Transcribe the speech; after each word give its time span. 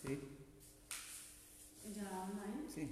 See? 0.00 0.16
See? 2.74 2.88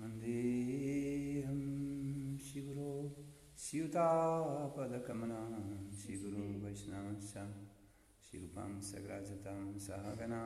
वन्देऽहं 0.00 1.62
शिगुरो 2.48 2.92
स्यूतापदकमनां 3.64 5.46
शिगुरो 6.00 6.44
वैष्णवं 6.64 7.16
शिरूपां 8.26 8.70
सग्राजतां 8.90 9.62
सहगना 9.86 10.42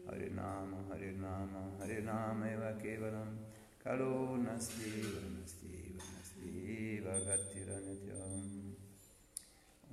Hare 0.08 0.28
Nama 0.34 0.78
Hare 0.90 1.12
Nama 1.12 1.62
Hare 1.78 2.00
Nama 2.02 2.44
Eva 2.50 2.74
Kevalam. 2.82 3.30
Kalo 3.78 4.36
Nasti 4.36 4.90
Nasti 5.30 5.94
Nasti 5.94 7.00
Vagatiranatyam 7.06 8.74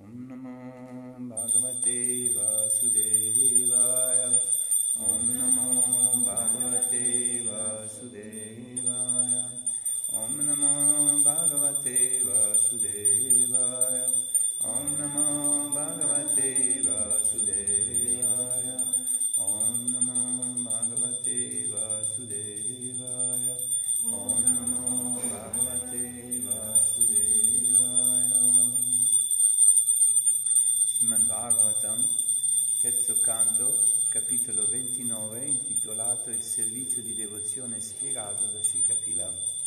Om 0.02 0.14
Namo 0.30 0.58
Bhagavate 1.30 2.34
Vasudevaya. 2.34 3.25
भगवते 11.85 11.97
वासुदेवाय 12.25 13.97
ॐ 14.69 14.87
नमो 14.99 15.25
भगवते 15.75 16.53
वासुदेवाय 16.87 18.69
ॐ 19.47 19.75
नमो 19.91 20.23
भगवते 20.69 21.37
वासुदेवाय 21.73 23.45
ॐ 24.21 24.49
नमो 24.55 25.03
भगवते 25.35 26.03
वासुदेवाय 26.49 28.29
Srimad 30.95 31.31
terzo 32.81 33.21
canto, 33.21 33.83
capitolo 34.09 34.65
29, 34.65 35.45
intitolato 35.45 36.31
Il 36.31 36.43
servizio 36.43 37.03
di 37.03 37.15
devozione 37.15 37.81
spiegato 37.81 38.45
da 38.47 38.63
Sri 38.63 38.83
Kapila. 38.83 39.59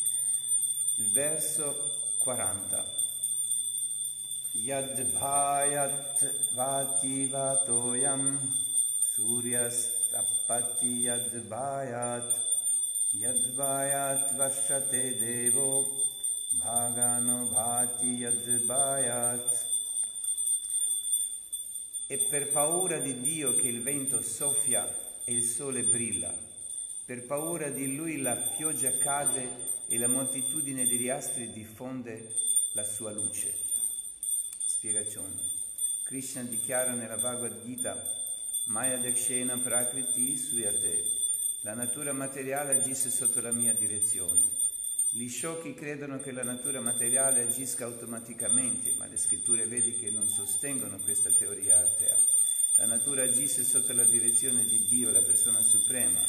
Il 0.97 1.09
verso 1.09 2.06
40. 2.18 2.84
Yad 4.54 4.96
bhayat 5.12 6.24
vati 6.54 7.28
vatoyam 7.28 8.38
suryastapati 9.14 11.02
yad 11.06 11.30
bhayat 11.48 12.30
yad 13.14 13.42
bhayat 13.56 14.36
vashate 14.36 15.18
devo 15.18 15.86
bhagano 16.60 17.46
bhati 17.52 18.18
yad 18.24 18.66
bhayat 18.66 19.66
e 22.10 22.16
per 22.16 22.48
paura 22.48 22.98
di 22.98 23.20
Dio 23.20 23.54
che 23.54 23.68
il 23.68 23.82
vento 23.82 24.22
soffia 24.22 24.88
e 25.24 25.32
il 25.34 25.42
sole 25.42 25.82
brilla, 25.82 26.32
per 27.04 27.26
paura 27.26 27.68
di 27.68 27.94
Lui 27.94 28.22
la 28.22 28.34
pioggia 28.34 28.96
cade 28.96 29.67
e 29.88 29.96
la 29.98 30.06
moltitudine 30.06 30.84
di 30.84 30.96
riastri 30.96 31.50
diffonde 31.50 32.34
la 32.72 32.84
sua 32.84 33.10
luce. 33.10 33.54
Spiegazione. 34.64 35.34
Krishna 36.04 36.42
dichiara 36.42 36.92
nella 36.92 37.16
Bhagavad 37.16 37.64
Gita, 37.64 38.16
Maya 38.64 38.98
Dakshena 38.98 39.56
Prakriti 39.56 40.36
Suyate, 40.36 41.16
la 41.62 41.74
natura 41.74 42.12
materiale 42.12 42.76
agisce 42.76 43.10
sotto 43.10 43.40
la 43.40 43.50
mia 43.50 43.72
direzione. 43.72 44.66
Gli 45.10 45.28
sciocchi 45.28 45.72
credono 45.72 46.20
che 46.20 46.32
la 46.32 46.42
natura 46.42 46.80
materiale 46.80 47.42
agisca 47.42 47.86
automaticamente, 47.86 48.92
ma 48.98 49.06
le 49.06 49.16
scritture 49.16 49.66
vediche 49.66 50.10
non 50.10 50.28
sostengono 50.28 50.98
questa 50.98 51.30
teoria 51.30 51.80
atea. 51.80 52.18
La 52.74 52.84
natura 52.84 53.22
agisce 53.22 53.64
sotto 53.64 53.92
la 53.94 54.04
direzione 54.04 54.64
di 54.64 54.84
Dio, 54.84 55.10
la 55.10 55.22
persona 55.22 55.62
suprema, 55.62 56.20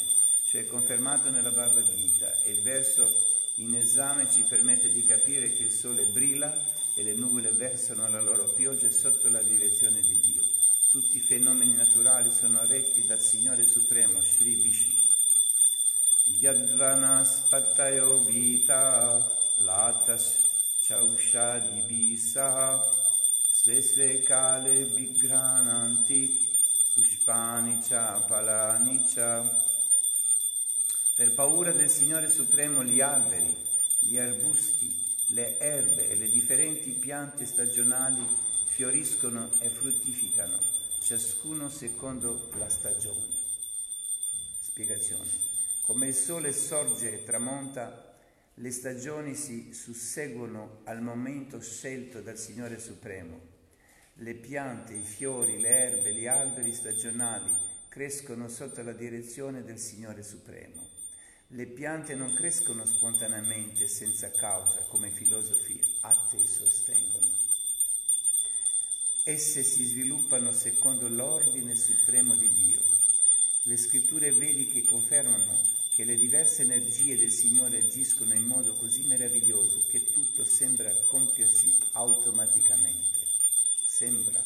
cioè 0.44 0.66
confermato 0.66 1.30
nella 1.30 1.50
Bhagavad 1.50 1.94
Gita, 1.94 2.40
e 2.42 2.52
il 2.52 2.62
verso 2.62 3.29
in 3.60 3.74
esame 3.74 4.30
ci 4.30 4.42
permette 4.42 4.90
di 4.90 5.04
capire 5.04 5.52
che 5.52 5.64
il 5.64 5.70
sole 5.70 6.04
brilla 6.04 6.52
e 6.94 7.02
le 7.02 7.12
nuvole 7.12 7.50
versano 7.50 8.08
la 8.08 8.22
loro 8.22 8.44
pioggia 8.48 8.90
sotto 8.90 9.28
la 9.28 9.42
direzione 9.42 10.00
di 10.00 10.18
Dio. 10.18 10.42
Tutti 10.88 11.18
i 11.18 11.20
fenomeni 11.20 11.74
naturali 11.74 12.30
sono 12.32 12.64
retti 12.64 13.04
dal 13.04 13.20
Signore 13.20 13.66
Supremo, 13.66 14.22
Sri 14.22 14.54
Vishnu. 14.54 14.94
Yadvanaspatayo 16.38 18.18
vita 18.20 19.18
latas 19.58 20.38
chaushadibisa 20.80 22.28
sve 23.50 23.82
sve 23.82 24.20
kale 24.22 24.84
vigrananti 24.84 26.48
pushpani 26.94 27.80
cha 27.80 28.24
per 31.20 31.34
paura 31.34 31.72
del 31.72 31.90
Signore 31.90 32.30
Supremo 32.30 32.82
gli 32.82 33.02
alberi, 33.02 33.54
gli 33.98 34.16
arbusti, 34.16 34.90
le 35.26 35.58
erbe 35.58 36.08
e 36.08 36.14
le 36.14 36.30
differenti 36.30 36.92
piante 36.92 37.44
stagionali 37.44 38.26
fioriscono 38.64 39.60
e 39.60 39.68
fruttificano, 39.68 40.58
ciascuno 40.98 41.68
secondo 41.68 42.48
la 42.56 42.70
stagione. 42.70 43.34
Spiegazione. 44.60 45.28
Come 45.82 46.06
il 46.06 46.14
sole 46.14 46.52
sorge 46.52 47.12
e 47.12 47.24
tramonta, 47.24 48.16
le 48.54 48.70
stagioni 48.70 49.34
si 49.34 49.74
susseguono 49.74 50.80
al 50.84 51.02
momento 51.02 51.60
scelto 51.60 52.22
dal 52.22 52.38
Signore 52.38 52.78
Supremo. 52.78 53.38
Le 54.14 54.34
piante, 54.36 54.94
i 54.94 55.04
fiori, 55.04 55.60
le 55.60 55.68
erbe, 55.68 56.14
gli 56.14 56.26
alberi 56.26 56.72
stagionali 56.72 57.52
crescono 57.90 58.48
sotto 58.48 58.82
la 58.82 58.92
direzione 58.92 59.62
del 59.62 59.78
Signore 59.78 60.22
Supremo. 60.22 60.79
Le 61.52 61.66
piante 61.66 62.14
non 62.14 62.32
crescono 62.32 62.86
spontaneamente 62.86 63.88
senza 63.88 64.30
causa, 64.30 64.82
come 64.82 65.08
i 65.08 65.10
filosofi 65.10 65.82
atei 66.02 66.46
sostengono. 66.46 67.28
Esse 69.24 69.64
si 69.64 69.82
sviluppano 69.82 70.52
secondo 70.52 71.08
l'ordine 71.08 71.74
supremo 71.74 72.36
di 72.36 72.52
Dio. 72.52 72.80
Le 73.62 73.76
scritture 73.76 74.30
vediche 74.30 74.84
confermano 74.84 75.60
che 75.92 76.04
le 76.04 76.16
diverse 76.16 76.62
energie 76.62 77.18
del 77.18 77.32
Signore 77.32 77.78
agiscono 77.78 78.32
in 78.32 78.44
modo 78.44 78.74
così 78.74 79.02
meraviglioso 79.02 79.86
che 79.88 80.12
tutto 80.12 80.44
sembra 80.44 80.94
compiersi 81.06 81.76
automaticamente. 81.92 83.18
Sembra, 83.84 84.40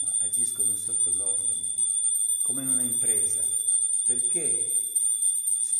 ma 0.00 0.14
agiscono 0.18 0.76
sotto 0.76 1.10
l'ordine, 1.10 1.72
come 2.42 2.60
in 2.60 2.68
una 2.68 2.82
impresa. 2.82 3.42
perché 4.04 4.83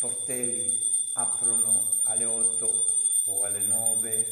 sportelli 0.04 0.78
aprono 1.14 2.02
alle 2.04 2.26
8 2.26 2.86
o 3.24 3.44
alle 3.44 3.64
9, 3.66 4.26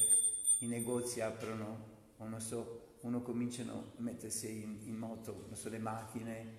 i 0.59 0.67
negozi 0.67 1.23
aprono, 1.23 1.91
non 2.19 2.41
so, 2.41 2.97
uno 3.01 3.23
cominciano 3.23 3.93
a 3.97 4.03
mettersi 4.03 4.63
in, 4.63 4.81
in 4.85 4.97
moto, 4.97 5.47
non 5.47 5.57
so, 5.57 5.71
le 5.71 5.79
macchine, 5.79 6.59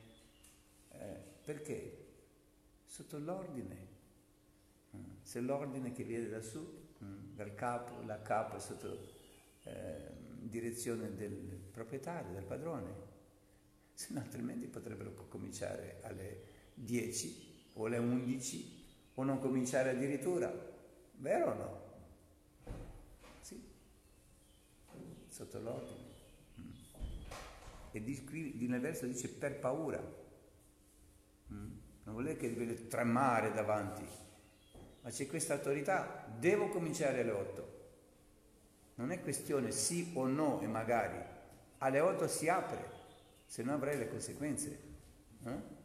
eh, 0.89 1.17
perché? 1.43 2.05
Sotto 2.87 3.19
l'ordine. 3.19 3.87
Mm. 4.95 5.03
Se 5.21 5.39
l'ordine 5.41 5.91
che 5.91 6.03
viene 6.03 6.27
da 6.27 6.41
su, 6.41 6.59
mm, 7.03 7.35
dal 7.35 7.53
capo, 7.53 8.03
la 8.05 8.19
capo 8.19 8.55
è 8.55 8.59
sotto 8.59 8.97
eh, 9.65 10.09
direzione 10.39 11.13
del 11.13 11.59
proprietario, 11.71 12.33
del 12.33 12.45
padrone, 12.45 12.91
se 13.93 14.11
no 14.13 14.21
altrimenti 14.21 14.65
potrebbero 14.65 15.13
cominciare 15.27 15.99
alle 16.01 16.41
10 16.73 17.51
o 17.73 17.85
alle 17.85 17.97
11 17.99 18.81
o 19.15 19.23
non 19.23 19.39
cominciare 19.39 19.91
addirittura, 19.91 20.51
vero 21.17 21.51
o 21.51 21.53
no? 21.53 21.81
Sì, 23.41 23.61
sotto 25.27 25.59
l'ordine. 25.59 26.11
Mm. 26.59 26.71
E 27.91 28.03
di 28.03 28.23
qui 28.23 28.67
nel 28.67 28.81
verso 28.81 29.05
dice 29.05 29.29
per 29.29 29.59
paura. 29.59 29.99
Mm. 31.51 31.71
Non 32.05 32.13
vuol 32.15 32.25
dire 32.25 32.37
che 32.37 32.53
deve 32.53 32.87
tremare 32.87 33.53
davanti, 33.53 34.05
ma 35.01 35.09
c'è 35.09 35.25
questa 35.27 35.53
autorità, 35.53 36.27
devo 36.37 36.69
cominciare 36.69 37.21
alle 37.21 37.31
8. 37.31 37.81
Non 38.95 39.11
è 39.11 39.21
questione 39.21 39.71
sì 39.71 40.11
o 40.15 40.27
no 40.27 40.59
e 40.61 40.67
magari. 40.67 41.31
Alle 41.79 41.99
8 41.99 42.27
si 42.27 42.47
apre, 42.49 42.91
se 43.45 43.63
no 43.63 43.73
avrei 43.73 43.97
le 43.97 44.09
conseguenze. 44.09 44.79
Eh? 45.45 45.81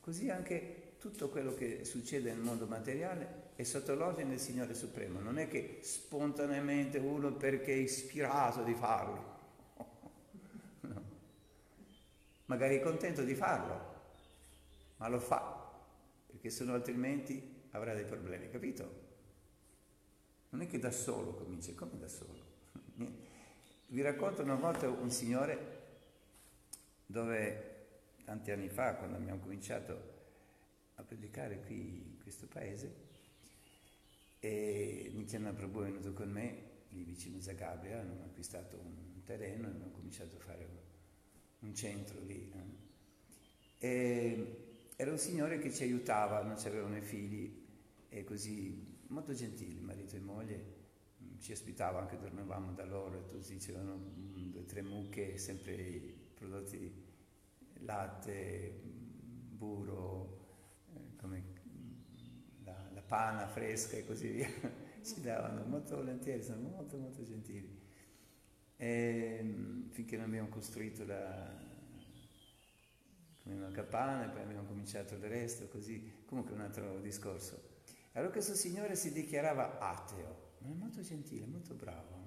Così 0.00 0.30
anche 0.30 0.81
tutto 1.02 1.30
quello 1.30 1.52
che 1.52 1.84
succede 1.84 2.32
nel 2.32 2.40
mondo 2.40 2.64
materiale 2.64 3.50
è 3.56 3.64
sotto 3.64 3.92
l'ordine 3.96 4.30
del 4.30 4.38
Signore 4.38 4.72
Supremo, 4.72 5.18
non 5.18 5.36
è 5.36 5.48
che 5.48 5.80
spontaneamente 5.82 6.98
uno 6.98 7.32
perché 7.32 7.72
è 7.72 7.76
ispirato 7.76 8.62
di 8.62 8.74
farlo. 8.74 9.30
No. 10.82 11.02
Magari 12.44 12.76
è 12.76 12.80
contento 12.80 13.24
di 13.24 13.34
farlo, 13.34 13.94
ma 14.98 15.08
lo 15.08 15.18
fa, 15.18 15.72
perché 16.26 16.50
se 16.50 16.62
no 16.62 16.74
altrimenti 16.74 17.64
avrà 17.72 17.94
dei 17.94 18.04
problemi, 18.04 18.48
capito? 18.48 19.00
Non 20.50 20.62
è 20.62 20.68
che 20.68 20.78
da 20.78 20.92
solo 20.92 21.34
comincia, 21.34 21.72
come 21.74 21.98
da 21.98 22.08
solo? 22.08 22.38
Vi 23.86 24.00
racconto 24.02 24.42
una 24.42 24.54
volta 24.54 24.88
un 24.88 25.10
signore 25.10 25.80
dove 27.06 27.86
tanti 28.24 28.52
anni 28.52 28.68
fa, 28.68 28.94
quando 28.94 29.16
abbiamo 29.16 29.40
cominciato 29.40 30.11
a 30.94 31.02
predicare 31.02 31.60
qui 31.60 31.76
in 31.76 32.18
questo 32.22 32.46
paese, 32.46 33.10
e 34.38 35.10
Nityananda 35.14 35.56
Prabhu 35.56 35.80
è 35.80 35.84
venuto 35.84 36.12
con 36.12 36.30
me 36.30 36.70
lì 36.88 37.04
vicino 37.04 37.38
a 37.38 37.40
Zagabria, 37.40 38.00
hanno 38.00 38.24
acquistato 38.24 38.76
un 38.76 39.22
terreno 39.24 39.66
e 39.66 39.70
abbiamo 39.70 39.92
cominciato 39.92 40.36
a 40.36 40.40
fare 40.40 40.68
un 41.60 41.74
centro 41.74 42.20
lì. 42.24 42.50
E 43.78 44.56
era 44.96 45.10
un 45.10 45.18
signore 45.18 45.58
che 45.58 45.72
ci 45.72 45.84
aiutava, 45.84 46.42
non 46.42 46.56
avevano 46.56 46.96
i 46.96 47.02
figli 47.02 47.64
e 48.08 48.24
così, 48.24 48.98
molto 49.08 49.32
gentile, 49.32 49.80
marito 49.80 50.16
e 50.16 50.20
moglie, 50.20 50.80
ci 51.40 51.52
ospitava 51.52 52.00
anche, 52.00 52.18
dormivamo 52.18 52.72
da 52.72 52.84
loro 52.84 53.18
e 53.18 53.30
così 53.30 53.56
c'erano 53.56 53.96
due 53.96 54.60
o 54.60 54.64
tre 54.64 54.82
mucche, 54.82 55.38
sempre 55.38 55.74
prodotti 56.34 56.92
latte, 57.80 58.80
burro, 58.82 60.41
come 61.22 61.42
la, 62.64 62.90
la, 62.92 63.00
pana 63.00 63.46
fresca 63.46 63.96
e 63.96 64.04
così 64.04 64.28
via, 64.28 64.48
ci 65.02 65.20
davano 65.22 65.64
molto 65.64 65.96
volentieri, 65.96 66.42
sono 66.42 66.68
molto 66.68 66.98
molto 66.98 67.22
gentili. 67.22 67.80
E, 68.76 69.36
ehm, 69.38 69.88
finché 69.90 70.16
non 70.16 70.26
abbiamo 70.26 70.48
costruito 70.48 71.06
la, 71.06 71.60
una 73.44 73.70
capanna 73.70 74.28
poi 74.28 74.42
abbiamo 74.42 74.64
cominciato 74.64 75.14
il 75.14 75.22
resto, 75.22 75.68
così, 75.68 76.24
comunque 76.26 76.54
un 76.54 76.60
altro 76.60 77.00
discorso. 77.00 77.70
Allora 78.12 78.32
questo 78.32 78.54
signore 78.54 78.94
si 78.96 79.12
dichiarava 79.12 79.78
ateo, 79.78 80.56
ma 80.58 80.68
è 80.68 80.74
molto 80.74 81.00
gentile, 81.00 81.46
molto 81.46 81.74
bravo. 81.74 82.20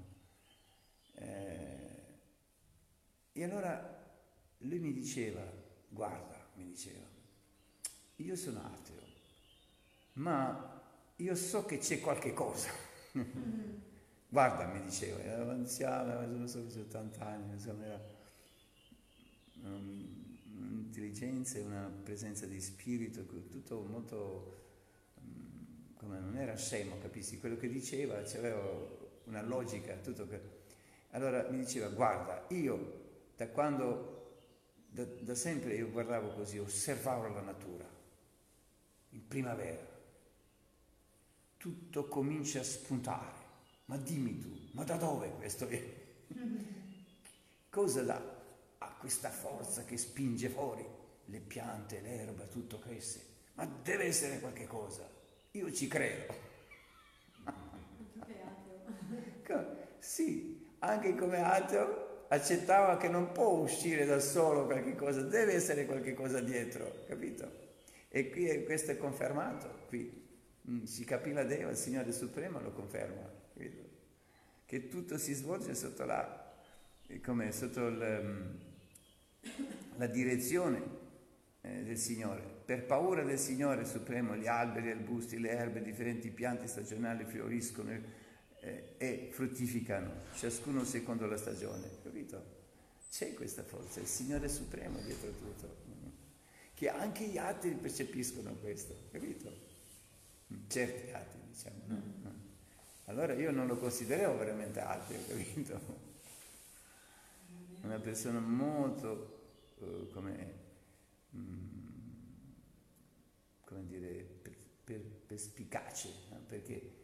Eh, 1.13 1.95
e 3.33 3.43
allora 3.43 4.03
lui 4.59 4.79
mi 4.79 4.93
diceva, 4.93 5.43
guarda, 5.89 6.49
mi 6.55 6.65
diceva, 6.65 7.05
io 8.17 8.35
sono 8.35 8.59
ateo, 8.63 9.03
ma 10.13 10.81
io 11.17 11.35
so 11.35 11.65
che 11.65 11.77
c'è 11.77 11.99
qualche 11.99 12.33
cosa. 12.33 12.69
guarda, 14.27 14.65
mi 14.67 14.81
diceva, 14.83 15.19
era 15.21 15.51
anziano, 15.51 16.25
non 16.25 16.47
so, 16.47 16.59
80 16.59 17.25
anni, 17.25 17.53
insomma, 17.53 17.85
era 17.85 18.01
un'intelligenza 19.61 21.57
e 21.57 21.61
una 21.61 21.91
presenza 22.03 22.45
di 22.45 22.59
spirito, 22.59 23.25
tutto 23.25 23.81
molto, 23.81 24.63
mm, 25.21 25.95
come 25.97 26.19
non 26.19 26.37
era 26.37 26.55
scemo, 26.55 26.97
capisci? 26.99 27.39
Quello 27.39 27.57
che 27.57 27.69
diceva, 27.69 28.21
c'aveva 28.23 28.61
una 29.25 29.41
logica, 29.41 29.95
tutto 29.95 30.27
che... 30.27 30.63
Allora 31.11 31.47
mi 31.49 31.59
diceva, 31.59 31.87
guarda, 31.87 32.45
io 32.49 33.03
da 33.37 33.47
quando 33.47 34.15
da, 34.95 35.03
da 35.03 35.35
sempre 35.35 35.75
io 35.75 35.89
guardavo 35.89 36.29
così, 36.29 36.57
osservavo 36.57 37.27
la 37.27 37.41
natura, 37.41 37.85
in 39.15 39.27
primavera, 39.27 39.83
tutto 41.57 42.07
comincia 42.07 42.59
a 42.59 42.63
spuntare. 42.63 43.43
Ma 43.85 43.97
dimmi 43.97 44.39
tu, 44.39 44.69
ma 44.71 44.83
da 44.83 44.97
dove 44.97 45.31
questo 45.31 45.65
viene? 45.65 46.03
Cosa 47.69 48.03
dà 48.03 48.21
a 48.77 48.95
questa 48.99 49.29
forza 49.29 49.83
che 49.83 49.97
spinge 49.97 50.49
fuori 50.49 50.85
le 51.25 51.39
piante, 51.39 52.01
l'erba, 52.01 52.45
tutto 52.45 52.79
cresce? 52.79 53.33
Ma 53.53 53.65
deve 53.65 54.05
essere 54.05 54.39
qualche 54.39 54.67
cosa. 54.67 55.09
Io 55.51 55.71
ci 55.71 55.87
credo. 55.87 56.33
sì, 59.99 60.75
anche 60.79 61.15
come 61.15 61.41
ateo 61.41 62.25
accettava 62.27 62.97
che 62.97 63.07
non 63.07 63.31
può 63.31 63.59
uscire 63.59 64.05
da 64.05 64.19
solo 64.19 64.65
qualche 64.65 64.95
cosa, 64.95 65.21
deve 65.21 65.53
essere 65.53 65.85
qualche 65.85 66.13
cosa 66.13 66.41
dietro, 66.41 67.05
capito? 67.07 67.64
E 68.15 68.29
qui 68.29 68.47
è, 68.47 68.63
questo 68.63 68.91
è 68.91 68.97
confermato, 68.97 69.87
qui 69.89 70.09
mm, 70.69 70.83
si 70.83 71.03
capì 71.03 71.33
Deva, 71.33 71.71
il 71.71 71.75
Signore 71.75 72.13
Supremo 72.13 72.61
lo 72.61 72.71
conferma, 72.71 73.29
capito? 73.53 73.83
Che 74.65 74.87
tutto 74.87 75.17
si 75.17 75.33
svolge 75.33 75.75
sotto 75.75 76.05
la, 76.05 76.55
come 77.21 77.51
sotto 77.51 77.87
il, 77.87 78.21
mm, 78.23 79.49
la 79.97 80.07
direzione 80.07 80.81
eh, 81.59 81.83
del 81.83 81.97
Signore. 81.97 82.41
Per 82.63 82.85
paura 82.85 83.21
del 83.23 83.37
Signore 83.37 83.83
Supremo 83.83 84.37
gli 84.37 84.47
alberi, 84.47 84.87
i 84.87 84.91
arbusti, 84.91 85.37
le 85.37 85.49
erbe, 85.49 85.81
differenti 85.81 86.29
piante 86.29 86.67
stagionali 86.67 87.25
fioriscono 87.25 87.91
eh, 88.61 88.93
e 88.95 89.27
fruttificano, 89.33 90.21
ciascuno 90.35 90.85
secondo 90.85 91.25
la 91.25 91.35
stagione, 91.35 91.89
capito? 92.01 92.41
C'è 93.11 93.33
questa 93.33 93.63
forza, 93.63 93.99
il 93.99 94.07
Signore 94.07 94.47
Supremo 94.47 94.99
dietro 95.01 95.31
tutto, 95.31 95.83
che 96.75 96.89
anche 96.89 97.25
gli 97.25 97.37
altri 97.37 97.71
percepiscono 97.71 98.53
questo, 98.55 99.07
capito? 99.09 99.49
Certi 100.67 101.11
altri, 101.11 101.39
diciamo, 101.47 101.81
no? 101.87 102.33
Allora 103.05 103.33
io 103.33 103.51
non 103.51 103.65
lo 103.67 103.77
considero 103.77 104.37
veramente 104.37 104.81
ateo, 104.81 105.19
capito? 105.25 106.03
Una 107.81 107.99
persona 107.99 108.39
molto, 108.39 109.75
uh, 109.77 110.09
come, 110.11 110.53
mm, 111.35 111.87
come 113.63 113.85
dire, 113.85 114.23
per, 114.41 114.55
per, 114.83 114.99
perspicace, 114.99 116.09
no? 116.29 116.41
perché 116.47 117.03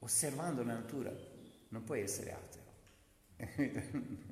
osservando 0.00 0.62
la 0.64 0.74
natura, 0.74 1.14
non 1.68 1.84
puoi 1.84 2.02
essere 2.02 2.32
ateo. 2.34 2.60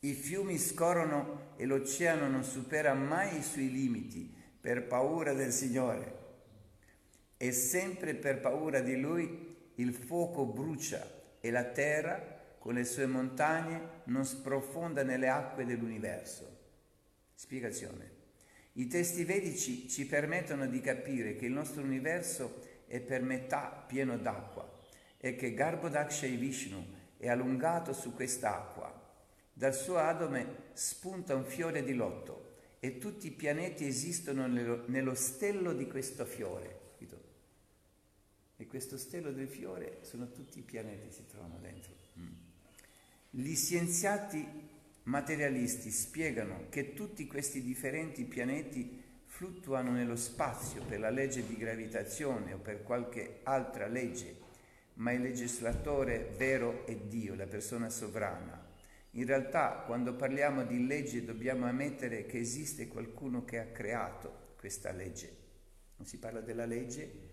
i 0.00 0.12
fiumi 0.14 0.58
scorrono 0.58 1.54
e 1.56 1.64
l'oceano 1.64 2.28
non 2.28 2.44
supera 2.44 2.92
mai 2.94 3.38
i 3.38 3.42
suoi 3.42 3.70
limiti 3.70 4.30
per 4.60 4.86
paura 4.86 5.32
del 5.32 5.52
Signore. 5.52 6.20
E 7.36 7.52
sempre 7.52 8.14
per 8.14 8.40
paura 8.40 8.80
di 8.80 9.00
Lui 9.00 9.54
il 9.76 9.92
fuoco 9.92 10.44
brucia 10.44 11.20
e 11.44 11.50
la 11.50 11.64
terra 11.64 12.40
con 12.60 12.74
le 12.74 12.84
sue 12.84 13.06
montagne 13.06 14.02
non 14.04 14.24
sprofonda 14.24 15.02
nelle 15.02 15.28
acque 15.28 15.64
dell'universo. 15.64 16.60
Spiegazione. 17.34 18.10
I 18.74 18.86
testi 18.86 19.24
vedici 19.24 19.88
ci 19.88 20.06
permettono 20.06 20.66
di 20.66 20.80
capire 20.80 21.34
che 21.34 21.46
il 21.46 21.52
nostro 21.52 21.82
universo 21.82 22.62
è 22.86 23.00
per 23.00 23.22
metà 23.22 23.84
pieno 23.88 24.16
d'acqua 24.16 24.78
e 25.18 25.34
che 25.34 25.52
Garbhodakshay 25.52 26.36
Vishnu 26.36 26.86
è 27.16 27.28
allungato 27.28 27.92
su 27.92 28.14
quest'acqua. 28.14 29.00
Dal 29.52 29.74
suo 29.74 29.98
adome 29.98 30.70
spunta 30.74 31.34
un 31.34 31.44
fiore 31.44 31.82
di 31.82 31.94
lotto 31.94 32.54
e 32.78 32.98
tutti 32.98 33.26
i 33.26 33.32
pianeti 33.32 33.84
esistono 33.84 34.46
nello 34.46 35.14
stello 35.14 35.72
di 35.72 35.88
questo 35.88 36.24
fiore. 36.24 36.81
E 38.62 38.66
questo 38.68 38.96
stello 38.96 39.32
del 39.32 39.48
fiore 39.48 39.98
sono 40.02 40.30
tutti 40.30 40.60
i 40.60 40.62
pianeti 40.62 41.08
che 41.08 41.12
si 41.12 41.26
trovano 41.26 41.58
dentro. 41.60 41.92
Mm. 42.16 42.32
Gli 43.30 43.56
scienziati 43.56 44.46
materialisti 45.02 45.90
spiegano 45.90 46.66
che 46.68 46.94
tutti 46.94 47.26
questi 47.26 47.60
differenti 47.60 48.22
pianeti 48.22 49.02
fluttuano 49.24 49.90
nello 49.90 50.14
spazio 50.14 50.84
per 50.84 51.00
la 51.00 51.10
legge 51.10 51.44
di 51.44 51.56
gravitazione 51.56 52.52
o 52.52 52.58
per 52.58 52.84
qualche 52.84 53.40
altra 53.42 53.88
legge, 53.88 54.36
ma 54.94 55.10
il 55.10 55.22
legislatore 55.22 56.32
vero 56.36 56.86
è 56.86 56.94
Dio, 56.94 57.34
la 57.34 57.48
persona 57.48 57.88
sovrana. 57.88 58.64
In 59.12 59.26
realtà, 59.26 59.82
quando 59.84 60.14
parliamo 60.14 60.64
di 60.64 60.86
legge, 60.86 61.24
dobbiamo 61.24 61.66
ammettere 61.66 62.26
che 62.26 62.38
esiste 62.38 62.86
qualcuno 62.86 63.44
che 63.44 63.58
ha 63.58 63.66
creato 63.66 64.54
questa 64.56 64.92
legge. 64.92 65.36
Non 65.96 66.06
si 66.06 66.18
parla 66.18 66.40
della 66.40 66.64
legge, 66.64 67.31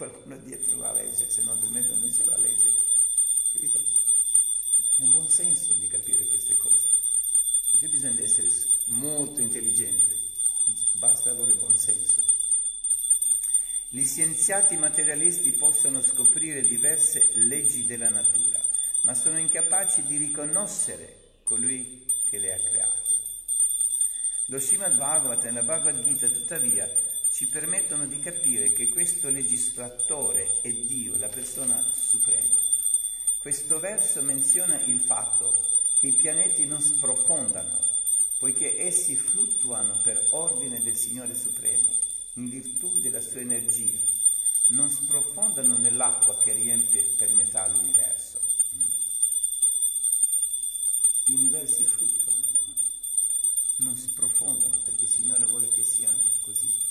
qualcuno 0.00 0.38
dietro 0.38 0.78
la 0.78 0.94
legge, 0.94 1.28
se 1.28 1.42
no 1.42 1.52
altrimenti 1.52 1.90
non 1.90 2.10
c'è 2.10 2.24
la 2.24 2.38
legge. 2.38 2.72
Capito? 3.52 3.78
È 4.96 5.02
un 5.02 5.10
buon 5.10 5.28
senso 5.28 5.74
di 5.74 5.88
capire 5.88 6.26
queste 6.26 6.56
cose. 6.56 6.88
Non 7.72 7.82
c'è 7.82 7.88
bisogno 7.88 8.14
di 8.14 8.22
essere 8.22 8.50
molto 8.86 9.42
intelligente, 9.42 10.16
basta 10.92 11.28
avere 11.28 11.52
buon 11.52 11.76
senso. 11.76 12.24
Gli 13.90 14.06
scienziati 14.06 14.78
materialisti 14.78 15.52
possono 15.52 16.00
scoprire 16.00 16.62
diverse 16.62 17.32
leggi 17.34 17.84
della 17.84 18.08
natura, 18.08 18.58
ma 19.02 19.12
sono 19.12 19.38
incapaci 19.38 20.02
di 20.04 20.16
riconoscere 20.16 21.40
colui 21.42 22.06
che 22.26 22.38
le 22.38 22.54
ha 22.54 22.60
create. 22.60 23.18
Lo 24.46 24.58
Srimad 24.58 24.96
Bhagavatam 24.96 25.48
e 25.48 25.52
la 25.52 25.62
Bhagavad 25.62 26.02
Gita, 26.04 26.28
tuttavia, 26.28 26.88
ci 27.30 27.46
permettono 27.46 28.06
di 28.06 28.18
capire 28.18 28.72
che 28.72 28.88
questo 28.88 29.28
legislatore 29.28 30.60
è 30.62 30.72
Dio, 30.72 31.16
la 31.16 31.28
persona 31.28 31.82
suprema. 31.92 32.58
Questo 33.38 33.78
verso 33.78 34.20
menziona 34.20 34.80
il 34.82 35.00
fatto 35.00 35.68
che 35.98 36.08
i 36.08 36.12
pianeti 36.12 36.66
non 36.66 36.80
sprofondano, 36.80 37.78
poiché 38.36 38.80
essi 38.80 39.16
fluttuano 39.16 40.00
per 40.00 40.28
ordine 40.30 40.82
del 40.82 40.96
Signore 40.96 41.34
Supremo, 41.34 41.92
in 42.34 42.48
virtù 42.48 42.98
della 43.00 43.20
sua 43.20 43.40
energia, 43.40 43.98
non 44.68 44.90
sprofondano 44.90 45.76
nell'acqua 45.76 46.36
che 46.36 46.52
riempie 46.52 47.02
per 47.02 47.32
metà 47.32 47.66
l'universo. 47.68 48.40
Gli 51.24 51.34
universi 51.34 51.84
fluttuano, 51.84 52.46
non 53.76 53.96
sprofondano 53.96 54.80
perché 54.82 55.04
il 55.04 55.10
Signore 55.10 55.44
vuole 55.44 55.68
che 55.68 55.82
siano 55.82 56.20
così. 56.42 56.89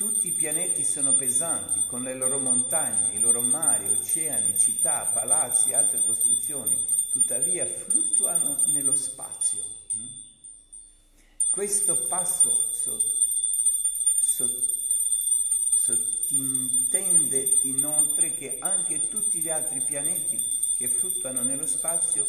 Tutti 0.00 0.28
i 0.28 0.32
pianeti 0.32 0.82
sono 0.82 1.12
pesanti, 1.12 1.82
con 1.86 2.02
le 2.02 2.14
loro 2.14 2.38
montagne, 2.38 3.14
i 3.14 3.20
loro 3.20 3.42
mari, 3.42 3.86
oceani, 3.86 4.58
città, 4.58 5.02
palazzi 5.12 5.68
e 5.68 5.74
altre 5.74 6.02
costruzioni, 6.02 6.74
tuttavia 7.12 7.66
fluttuano 7.66 8.56
nello 8.68 8.96
spazio. 8.96 9.62
Mm? 9.98 10.06
Questo 11.50 11.96
passo 11.96 12.70
so, 12.72 12.98
so, 14.18 14.50
sottintende 15.68 17.58
inoltre 17.64 18.32
che 18.32 18.56
anche 18.58 19.06
tutti 19.10 19.40
gli 19.40 19.50
altri 19.50 19.82
pianeti 19.82 20.42
che 20.78 20.88
fluttuano 20.88 21.42
nello 21.42 21.66
spazio 21.66 22.26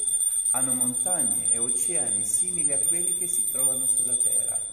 hanno 0.49 0.73
montagne 0.73 1.49
e 1.49 1.57
oceani 1.57 2.25
simili 2.25 2.73
a 2.73 2.79
quelli 2.79 3.17
che 3.17 3.27
si 3.27 3.49
trovano 3.49 3.87
sulla 3.87 4.15
Terra. 4.15 4.70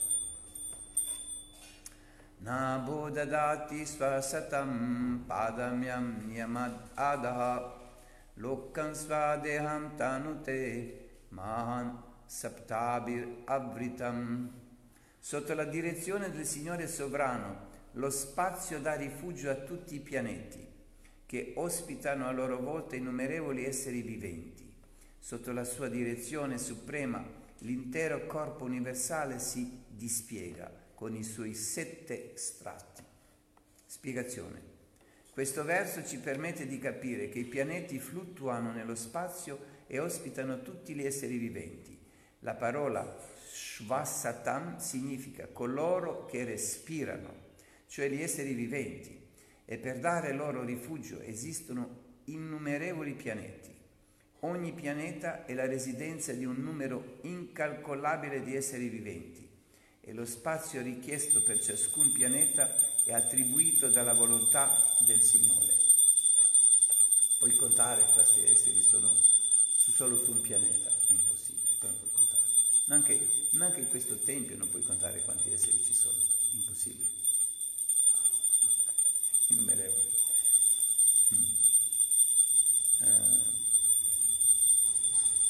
न 2.47 2.85
बोददाति 2.87 3.85
स्वसतं 3.85 4.71
पादम्यं 5.29 6.05
नियमद् 6.27 6.81
अधः 6.99 7.39
लोकं 8.43 8.93
स्वादेहं 9.03 9.89
तनुते 9.99 10.59
mahan 11.33 11.97
saptabir 12.27 13.27
avritam. 13.45 14.49
Sotto 15.19 15.53
la 15.53 15.63
direzione 15.63 16.31
del 16.31 16.45
Signore 16.45 16.87
sovrano, 16.87 17.71
lo 17.93 18.09
spazio 18.09 18.79
dà 18.79 18.95
rifugio 18.95 19.49
a 19.49 19.55
tutti 19.55 19.95
i 19.95 19.99
pianeti, 19.99 20.67
che 21.25 21.53
ospitano 21.55 22.27
a 22.27 22.31
loro 22.31 22.59
volta 22.59 22.95
innumerevoli 22.95 23.65
esseri 23.65 24.01
viventi. 24.01 24.69
Sotto 25.17 25.53
la 25.53 25.63
sua 25.63 25.87
direzione 25.87 26.57
suprema, 26.57 27.23
l'intero 27.59 28.25
corpo 28.25 28.65
universale 28.65 29.39
si 29.39 29.81
dispiega 29.87 30.76
con 30.98 31.14
i 31.14 31.22
suoi 31.22 31.54
sette 31.54 32.32
strati. 32.34 33.04
Spiegazione. 33.86 34.60
Questo 35.30 35.62
verso 35.62 36.04
ci 36.04 36.18
permette 36.18 36.66
di 36.66 36.80
capire 36.80 37.28
che 37.28 37.38
i 37.38 37.44
pianeti 37.44 38.00
fluttuano 38.00 38.72
nello 38.72 38.96
spazio 38.96 39.76
e 39.86 40.00
ospitano 40.00 40.60
tutti 40.62 40.96
gli 40.96 41.06
esseri 41.06 41.36
viventi. 41.36 41.96
La 42.40 42.54
parola 42.54 43.16
Shvasatam 43.48 44.78
significa 44.78 45.46
coloro 45.46 46.26
che 46.26 46.42
respirano, 46.42 47.32
cioè 47.86 48.08
gli 48.08 48.20
esseri 48.20 48.54
viventi, 48.54 49.24
e 49.66 49.78
per 49.78 50.00
dare 50.00 50.32
loro 50.32 50.64
rifugio 50.64 51.20
esistono 51.20 52.22
innumerevoli 52.24 53.12
pianeti. 53.12 53.72
Ogni 54.40 54.72
pianeta 54.72 55.44
è 55.44 55.54
la 55.54 55.66
residenza 55.66 56.32
di 56.32 56.44
un 56.44 56.56
numero 56.56 57.18
incalcolabile 57.20 58.42
di 58.42 58.56
esseri 58.56 58.88
viventi 58.88 59.47
e 60.08 60.14
lo 60.14 60.24
spazio 60.24 60.80
richiesto 60.80 61.42
per 61.42 61.62
ciascun 61.62 62.10
pianeta 62.10 63.02
è 63.04 63.12
attribuito 63.12 63.90
dalla 63.90 64.14
volontà 64.14 64.96
del 65.00 65.20
Signore. 65.20 65.76
Puoi 67.36 67.54
contare 67.54 68.06
questi 68.14 68.42
esseri 68.42 68.80
sono 68.80 69.14
solo 69.76 70.18
su 70.18 70.30
un 70.30 70.40
pianeta, 70.40 70.90
impossibile, 71.08 71.76
come 71.78 71.92
puoi 71.92 72.10
contare? 72.14 72.42
Neanche, 72.86 73.48
neanche 73.50 73.80
in 73.80 73.88
questo 73.90 74.16
tempio 74.16 74.56
non 74.56 74.70
puoi 74.70 74.82
contare 74.82 75.22
quanti 75.24 75.52
esseri 75.52 75.78
ci 75.84 75.92
sono, 75.92 76.16
impossibile. 76.52 77.10
Innumerevoli. 79.48 80.08
Mm. 81.34 81.44
Uh. 83.00 83.56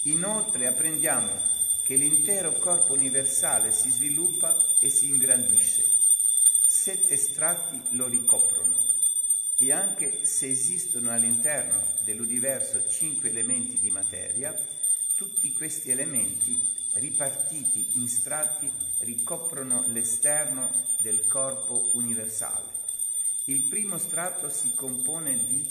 Inoltre 0.03 0.67
apprendiamo 0.67 1.58
che 1.89 1.97
l'intero 1.97 2.53
corpo 2.53 2.93
universale 2.93 3.73
si 3.73 3.91
sviluppa 3.91 4.63
e 4.79 4.91
si 4.91 5.07
ingrandisce. 5.07 5.89
Sette 6.67 7.17
strati 7.17 7.81
lo 7.97 8.07
ricoprono 8.07 8.77
e 9.57 9.73
anche 9.73 10.27
se 10.27 10.51
esistono 10.51 11.11
all'interno 11.11 11.83
dell'universo 12.05 12.87
cinque 12.91 13.31
elementi 13.31 13.79
di 13.79 13.91
materia, 13.91 14.55
tutti 15.15 15.51
questi 15.55 15.91
elementi 15.91 16.61
ripartiti 16.93 17.93
in 17.95 18.07
strati 18.07 18.71
ricoprono 18.99 19.83
l'esterno 19.87 20.71
del 21.01 21.27
corpo 21.27 21.89
universale. 21.95 22.69
Il 23.45 23.63
primo 23.63 23.97
strato 23.97 24.51
si 24.51 24.75
compone 24.75 25.43
di 25.43 25.67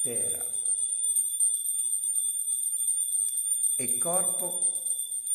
terra 0.00 0.44
e 3.76 3.98
corpo 3.98 4.73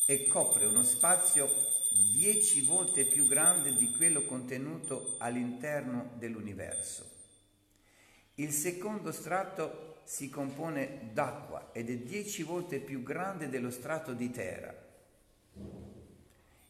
e 0.09 0.25
copre 0.25 0.65
uno 0.65 0.81
spazio 0.81 1.47
dieci 1.91 2.61
volte 2.61 3.05
più 3.05 3.27
grande 3.27 3.75
di 3.75 3.91
quello 3.91 4.23
contenuto 4.25 5.17
all'interno 5.19 6.13
dell'universo. 6.15 7.07
Il 8.33 8.51
secondo 8.51 9.11
strato 9.11 9.99
si 10.05 10.27
compone 10.31 11.11
d'acqua 11.13 11.69
ed 11.73 11.91
è 11.91 11.97
dieci 11.97 12.41
volte 12.41 12.79
più 12.79 13.03
grande 13.03 13.49
dello 13.49 13.69
strato 13.69 14.13
di 14.13 14.31
terra. 14.31 14.73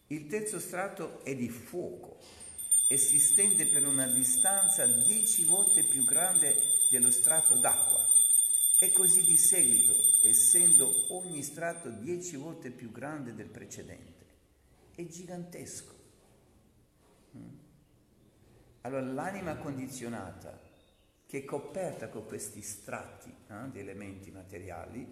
Il 0.08 0.27
terzo 0.27 0.60
strato 0.60 1.24
è 1.24 1.34
di 1.34 1.48
fuoco 1.48 2.19
e 2.89 2.98
si 2.98 3.19
stende 3.19 3.67
per 3.67 3.88
una 3.88 4.08
distanza 4.08 4.86
dieci 4.86 5.46
volte 5.46 5.84
più 5.84 6.03
grande 6.03 6.62
dello 6.89 7.10
strato 7.10 7.55
d'acqua. 7.55 8.09
E 8.81 8.93
così 8.93 9.25
di 9.25 9.36
seguito, 9.36 9.93
essendo 10.24 11.13
ogni 11.13 11.43
strato 11.43 11.89
dieci 11.89 12.38
volte 12.38 12.71
più 12.71 12.91
grande 12.91 13.36
del 13.36 13.50
precedente. 13.50 14.25
È 14.95 15.05
gigantesco. 15.05 15.93
Mm? 17.36 17.57
Allora 18.81 19.01
l'anima 19.01 19.57
condizionata 19.57 20.57
che 21.25 21.39
è 21.39 21.43
coperta 21.43 22.07
con 22.07 22.25
questi 22.25 22.62
strati 22.62 23.29
eh, 23.50 23.69
di 23.69 23.79
elementi 23.79 24.31
materiali, 24.31 25.05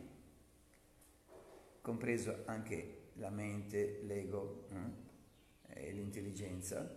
compreso 1.81 2.43
anche 2.45 3.09
la 3.15 3.29
mente, 3.29 3.99
l'ego 4.03 4.67
eh, 5.67 5.89
e 5.89 5.91
l'intelligenza, 5.91 6.89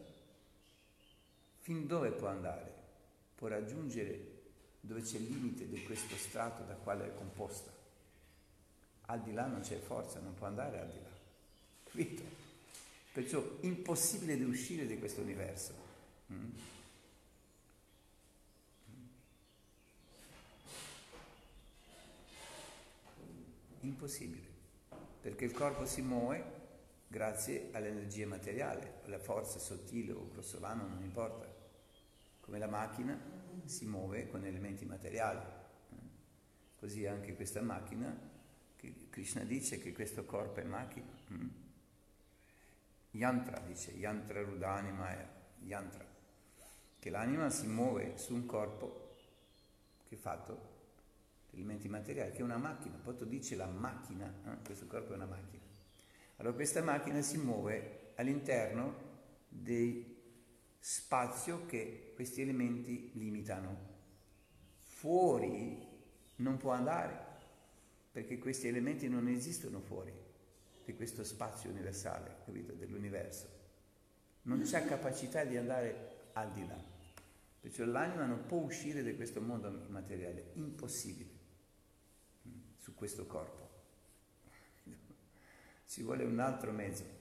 fin 1.59 1.89
dove 1.89 2.13
può 2.13 2.29
andare? 2.29 2.73
Può 3.35 3.49
raggiungere 3.49 4.39
dove 4.81 5.03
c'è 5.03 5.17
il 5.17 5.25
limite 5.25 5.69
di 5.69 5.83
questo 5.83 6.17
strato 6.17 6.63
da 6.63 6.75
quale 6.75 7.07
è 7.07 7.15
composta. 7.15 7.71
Al 9.07 9.21
di 9.23 9.33
là 9.33 9.47
non 9.47 9.61
c'è 9.61 9.79
forza, 9.79 10.21
non 10.21 10.35
può 10.35 10.47
andare 10.47 10.81
al 10.81 10.89
di 10.89 11.01
là. 11.03 11.11
Capito? 11.85 12.23
Perciò 13.13 13.45
impossibile 13.61 14.37
di 14.37 14.45
uscire 14.45 14.87
di 14.87 14.99
questo 14.99 15.21
universo. 15.21 15.75
Mm? 16.33 16.51
Impossibile, 23.81 24.47
perché 25.23 25.47
il 25.47 25.53
corpo 25.53 25.87
si 25.87 26.03
muove 26.03 26.59
grazie 27.09 27.71
all'energia 27.73 28.27
materiale, 28.27 29.01
alla 29.07 29.19
forza 29.19 29.59
sottile 29.59 30.13
o 30.13 30.29
grossolana, 30.31 30.85
non 30.85 31.03
importa, 31.03 31.47
come 32.41 32.59
la 32.59 32.69
macchina 32.69 33.19
si 33.65 33.87
muove 33.87 34.29
con 34.29 34.45
elementi 34.45 34.85
materiali. 34.85 35.41
Così 36.79 37.07
anche 37.07 37.35
questa 37.35 37.61
macchina, 37.61 38.17
Krishna 39.11 39.45
dice 39.45 39.79
che 39.79 39.93
questo 39.93 40.25
corpo 40.25 40.61
è 40.61 40.65
macchina. 40.65 41.13
Mm? 41.33 41.49
Yantra 43.13 43.61
dice, 43.61 43.91
Yantra 43.93 44.41
Rudani 44.43 44.93
Maya, 44.93 45.29
Yantra, 45.61 46.07
che 46.99 47.11
l'anima 47.11 47.51
si 47.51 47.67
muove 47.67 48.17
su 48.17 48.35
un 48.35 48.47
corpo 48.47 49.17
che 50.09 50.15
è 50.15 50.19
fatto 50.19 50.79
di 51.51 51.57
elementi 51.57 51.89
materiali, 51.89 52.31
che 52.31 52.39
è 52.39 52.43
una 52.43 52.57
macchina, 52.57 52.97
poi 53.03 53.17
tu 53.17 53.25
dici 53.25 53.57
la 53.57 53.67
macchina, 53.67 54.33
eh? 54.47 54.65
questo 54.65 54.87
corpo 54.87 55.13
è 55.13 55.17
una 55.17 55.27
macchina. 55.27 55.63
Allora 56.37 56.55
questa 56.55 56.83
macchina 56.83 57.21
si 57.21 57.37
muove 57.37 58.13
all'interno 58.15 59.09
dei 59.49 60.20
spazio 60.81 61.67
che 61.67 62.13
questi 62.15 62.41
elementi 62.41 63.11
limitano. 63.15 63.89
Fuori 64.81 65.87
non 66.37 66.57
può 66.57 66.73
andare, 66.73 67.29
perché 68.11 68.39
questi 68.39 68.67
elementi 68.67 69.09
non 69.09 69.29
esistono 69.29 69.81
fuori 69.81 70.13
di 70.85 70.95
questo 70.95 71.23
spazio 71.23 71.71
universale, 71.71 72.39
capito, 72.45 72.73
dell'universo. 72.73 73.59
Non 74.43 74.63
c'è 74.63 74.85
capacità 74.87 75.45
di 75.45 75.57
andare 75.57 76.31
al 76.33 76.51
di 76.53 76.67
là. 76.67 76.83
Perciò 77.61 77.85
l'anima 77.85 78.25
non 78.25 78.47
può 78.47 78.59
uscire 78.59 79.03
da 79.03 79.15
questo 79.15 79.41
mondo 79.43 79.71
materiale, 79.89 80.53
impossibile, 80.55 81.31
mm, 82.49 82.53
su 82.79 82.95
questo 82.95 83.27
corpo. 83.27 83.69
Ci 85.87 86.03
vuole 86.03 86.25
un 86.25 86.39
altro 86.39 86.73
mezzo. 86.73 87.20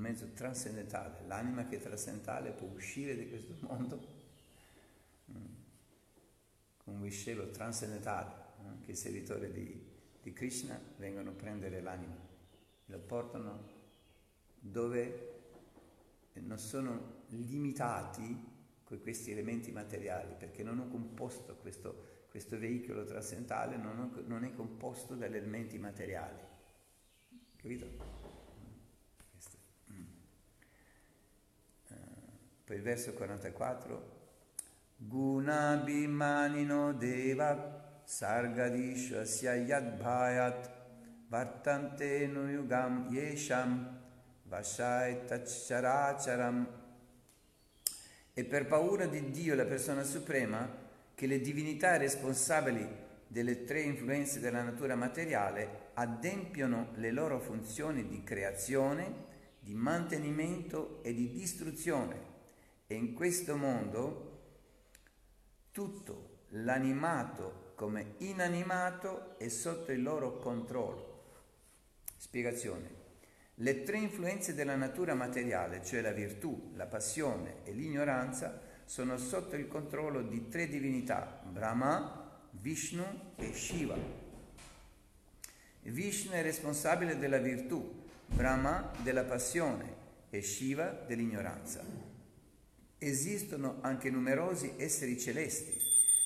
Mezzo 0.00 0.26
trascendentale. 0.32 1.26
L'anima 1.26 1.66
che 1.66 1.76
è 1.76 1.80
trascendentale 1.80 2.50
può 2.50 2.68
uscire 2.68 3.16
di 3.16 3.28
questo 3.28 3.54
mondo 3.66 4.18
con 6.90 6.94
un 6.94 7.02
viscelo 7.02 7.50
trascendentale, 7.50 8.48
che 8.84 8.92
i 8.92 8.96
servitori 8.96 9.52
di, 9.52 9.88
di 10.22 10.32
Krishna 10.32 10.78
vengono 10.96 11.30
a 11.30 11.34
prendere 11.34 11.80
l'anima, 11.80 12.16
lo 12.86 12.98
portano 12.98 13.78
dove 14.58 15.38
non 16.34 16.58
sono 16.58 17.24
limitati 17.28 18.48
con 18.84 19.00
questi 19.00 19.30
elementi 19.30 19.70
materiali, 19.70 20.34
perché 20.36 20.62
non 20.62 20.80
ho 20.80 20.88
composto 20.88 21.54
questo, 21.56 22.26
questo 22.28 22.58
veicolo 22.58 23.04
trascendentale, 23.04 23.76
non, 23.76 24.24
non, 24.26 24.44
è 24.44 24.52
composto 24.52 25.14
dagli 25.14 25.36
elementi 25.36 25.78
materiali. 25.78 26.38
Capito? 27.56 27.86
Mm. 29.92 30.04
Uh, 31.88 31.94
poi 32.70 32.78
il 32.78 32.84
verso 32.84 33.14
44, 33.14 34.18
Gunabhimanino 34.96 36.92
deva 36.92 38.00
sargadishvasya 38.04 39.56
yadbhayat 39.56 40.70
vartante 41.26 42.28
nuyugam 42.28 43.08
yesham 43.10 43.98
tacharacharam 45.26 46.68
e 48.34 48.44
per 48.44 48.66
paura 48.66 49.06
di 49.06 49.32
Dio, 49.32 49.56
la 49.56 49.64
persona 49.64 50.04
suprema, 50.04 50.72
che 51.16 51.26
le 51.26 51.40
divinità 51.40 51.96
responsabili 51.96 52.86
delle 53.26 53.64
tre 53.64 53.80
influenze 53.80 54.38
della 54.38 54.62
natura 54.62 54.94
materiale 54.94 55.88
adempiono 55.94 56.90
le 56.94 57.10
loro 57.10 57.40
funzioni 57.40 58.06
di 58.06 58.22
creazione, 58.22 59.12
di 59.58 59.74
mantenimento 59.74 61.00
e 61.02 61.12
di 61.12 61.32
distruzione. 61.32 62.29
E 62.92 62.96
in 62.96 63.14
questo 63.14 63.56
mondo 63.56 64.38
tutto, 65.70 66.46
l'animato 66.48 67.70
come 67.76 68.14
inanimato, 68.18 69.38
è 69.38 69.46
sotto 69.46 69.92
il 69.92 70.02
loro 70.02 70.38
controllo. 70.38 71.22
Spiegazione. 72.16 72.90
Le 73.54 73.84
tre 73.84 73.98
influenze 73.98 74.54
della 74.54 74.74
natura 74.74 75.14
materiale, 75.14 75.84
cioè 75.84 76.00
la 76.00 76.10
virtù, 76.10 76.72
la 76.74 76.86
passione 76.86 77.58
e 77.62 77.70
l'ignoranza, 77.70 78.60
sono 78.84 79.16
sotto 79.18 79.54
il 79.54 79.68
controllo 79.68 80.22
di 80.22 80.48
tre 80.48 80.66
divinità, 80.66 81.44
Brahma, 81.48 82.40
Vishnu 82.50 83.34
e 83.36 83.52
Shiva. 83.52 83.96
Vishnu 85.82 86.32
è 86.32 86.42
responsabile 86.42 87.18
della 87.18 87.38
virtù, 87.38 88.02
Brahma 88.26 88.90
della 89.04 89.22
passione 89.22 89.94
e 90.28 90.42
Shiva 90.42 90.88
dell'ignoranza. 90.90 91.99
Esistono 93.02 93.78
anche 93.80 94.10
numerosi 94.10 94.74
esseri 94.76 95.18
celesti, 95.18 95.74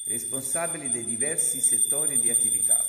responsabili 0.07 0.91
dei 0.91 1.05
diversi 1.05 1.61
settori 1.61 2.19
di 2.19 2.31
attività, 2.31 2.85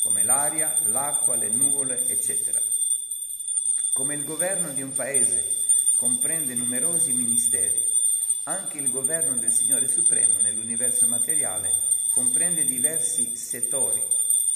come 0.00 0.24
l'aria, 0.24 0.74
l'acqua, 0.88 1.36
le 1.36 1.48
nuvole, 1.48 2.08
eccetera. 2.08 2.60
Come 3.92 4.16
il 4.16 4.24
governo 4.24 4.72
di 4.72 4.82
un 4.82 4.92
paese 4.92 5.44
comprende 5.94 6.54
numerosi 6.54 7.12
ministeri, 7.12 7.86
anche 8.42 8.78
il 8.78 8.90
governo 8.90 9.36
del 9.36 9.52
Signore 9.52 9.86
Supremo 9.86 10.40
nell'universo 10.40 11.06
materiale 11.06 11.72
comprende 12.10 12.64
diversi 12.64 13.36
settori, 13.36 14.02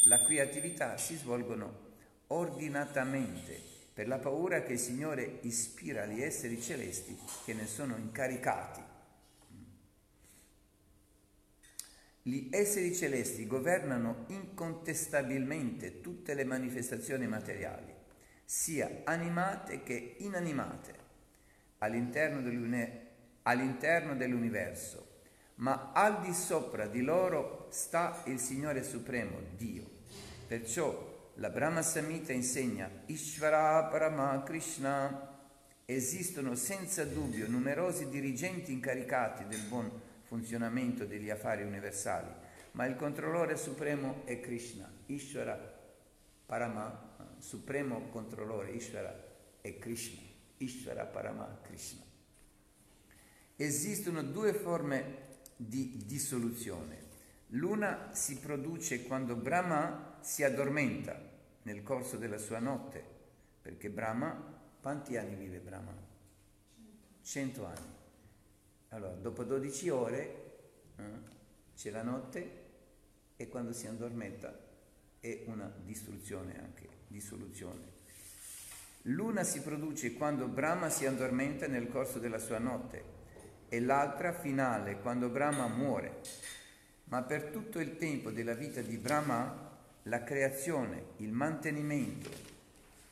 la 0.07 0.19
cui 0.23 0.41
attività 0.41 0.99
si 0.99 1.15
svolgono 1.15 1.91
ordinatamente 2.27 3.72
per 3.93 4.09
la 4.09 4.19
paura 4.19 4.63
che 4.63 4.73
il 4.73 4.79
Signore 4.79 5.39
ispira 5.43 6.05
agli 6.05 6.23
esseri 6.23 6.61
celesti 6.61 7.19
che 7.45 7.53
ne 7.53 7.67
sono 7.67 7.97
incaricati. 7.97 8.81
Gli 12.25 12.49
esseri 12.51 12.95
celesti 12.95 13.47
governano 13.47 14.25
incontestabilmente 14.29 16.01
tutte 16.01 16.35
le 16.35 16.45
manifestazioni 16.45 17.27
materiali 17.27 17.93
sia 18.45 19.01
animate 19.05 19.83
che 19.83 20.17
inanimate 20.19 20.95
all'interno, 21.79 22.39
all'interno 23.43 24.15
dell'universo, 24.15 25.21
ma 25.57 25.91
al 25.93 26.21
di 26.21 26.33
sopra 26.33 26.87
di 26.87 27.03
loro 27.03 27.67
sta 27.71 28.23
il 28.27 28.39
Signore 28.39 28.85
Supremo, 28.85 29.39
Dio. 29.57 29.85
Perciò 30.47 31.12
la 31.43 31.51
Brahma 31.51 31.83
Samhita 31.83 32.33
insegna 32.33 32.89
Ishvara 33.07 33.83
Parama 33.87 34.45
Krishna. 34.45 35.41
Esistono 35.85 36.55
senza 36.55 37.05
dubbio 37.05 37.49
numerosi 37.49 38.09
dirigenti 38.09 38.71
incaricati 38.71 39.45
del 39.49 39.63
buon 39.63 39.91
funzionamento 40.23 41.05
degli 41.05 41.31
affari 41.31 41.65
universali, 41.65 42.33
ma 42.73 42.87
il 42.87 42.95
controllore 42.95 43.57
supremo 43.57 44.23
è 44.25 44.39
Krishna, 44.39 44.89
Ishvara 45.07 45.81
Parama 46.47 47.37
supremo 47.39 48.09
controllore 48.11 48.71
Ishvara 48.71 49.13
è 49.61 49.77
Krishna, 49.79 50.23
Ishvara 50.59 51.07
Parama 51.07 51.59
Krishna. 51.61 52.05
Esistono 53.57 54.23
due 54.23 54.55
forme 54.55 55.41
di 55.57 56.05
dissoluzione. 56.07 57.01
L'una 57.49 58.11
si 58.13 58.39
produce 58.39 59.03
quando 59.03 59.35
Brahma 59.35 60.19
si 60.21 60.45
addormenta 60.45 61.31
nel 61.63 61.83
corso 61.83 62.17
della 62.17 62.39
sua 62.39 62.59
notte, 62.59 63.05
perché 63.61 63.91
Brahma, 63.91 64.61
quanti 64.81 65.17
anni 65.17 65.35
vive 65.35 65.59
Brahma? 65.59 65.95
Cento 67.23 67.65
anni. 67.65 68.01
Allora, 68.89 69.15
dopo 69.15 69.45
12 69.45 69.89
ore 69.91 70.53
eh, 70.97 71.03
c'è 71.75 71.91
la 71.91 72.03
notte 72.03 72.61
e 73.37 73.49
quando 73.49 73.73
si 73.73 73.87
addormenta 73.87 74.71
è 75.19 75.45
una 75.47 75.73
distruzione 75.85 76.59
anche 76.59 76.89
dissoluzione. 77.07 78.01
L'una 79.07 79.43
si 79.45 79.61
produce 79.63 80.13
quando 80.15 80.47
Brahma 80.47 80.89
si 80.89 81.07
addormenta 81.07 81.67
nel 81.67 81.89
corso 81.89 82.19
della 82.19 82.39
sua 82.39 82.59
notte 82.59 83.21
e 83.69 83.81
l'altra 83.81 84.33
finale 84.33 85.01
quando 85.01 85.29
Brahma 85.29 85.67
muore. 85.67 86.21
Ma 87.05 87.23
per 87.23 87.45
tutto 87.45 87.79
il 87.81 87.97
tempo 87.97 88.31
della 88.31 88.55
vita 88.55 88.81
di 88.81 88.97
Brahma, 88.97 89.72
la 90.05 90.25
creazione, 90.25 91.05
il 91.19 91.33
mantenimento 91.33 92.31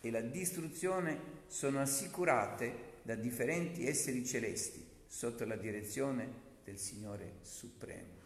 e 0.00 0.11
la 0.11 0.20
distruzione 0.20 1.38
sono 1.46 1.81
assicurate 1.81 2.98
da 3.03 3.14
differenti 3.14 3.87
esseri 3.87 4.24
celesti 4.24 4.85
sotto 5.07 5.44
la 5.44 5.57
direzione 5.57 6.48
del 6.64 6.79
Signore 6.79 7.35
Supremo. 7.42 8.18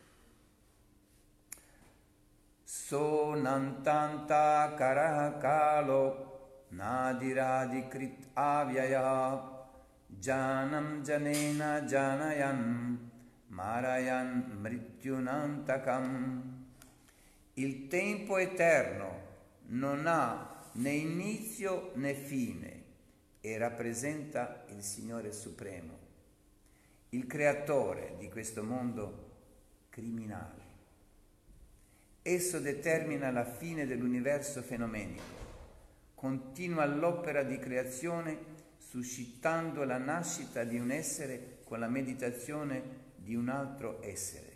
Sonantanta 2.62 4.74
karaha 4.76 5.38
kalo 5.38 6.66
nadiradi 6.70 7.84
avyaya 8.34 9.52
janam 10.08 11.02
janena 11.02 11.80
janayan 11.82 13.10
marayan 13.48 14.58
mrityunantakam. 14.60 16.53
Il 17.54 17.86
tempo 17.86 18.36
eterno 18.36 19.22
non 19.66 20.06
ha 20.06 20.70
né 20.72 20.90
inizio 20.90 21.92
né 21.94 22.14
fine 22.14 22.82
e 23.40 23.56
rappresenta 23.58 24.64
il 24.70 24.82
Signore 24.82 25.32
Supremo, 25.32 25.98
il 27.10 27.26
creatore 27.26 28.16
di 28.18 28.28
questo 28.28 28.64
mondo 28.64 29.32
criminale. 29.88 30.62
Esso 32.22 32.58
determina 32.58 33.30
la 33.30 33.44
fine 33.44 33.86
dell'universo 33.86 34.62
fenomenico 34.62 35.44
continua 36.24 36.86
l'opera 36.86 37.42
di 37.42 37.58
creazione 37.58 38.38
suscitando 38.78 39.84
la 39.84 39.98
nascita 39.98 40.64
di 40.64 40.78
un 40.78 40.90
essere 40.90 41.58
con 41.64 41.78
la 41.78 41.86
meditazione 41.86 43.12
di 43.16 43.34
un 43.34 43.50
altro 43.50 44.02
essere 44.02 44.53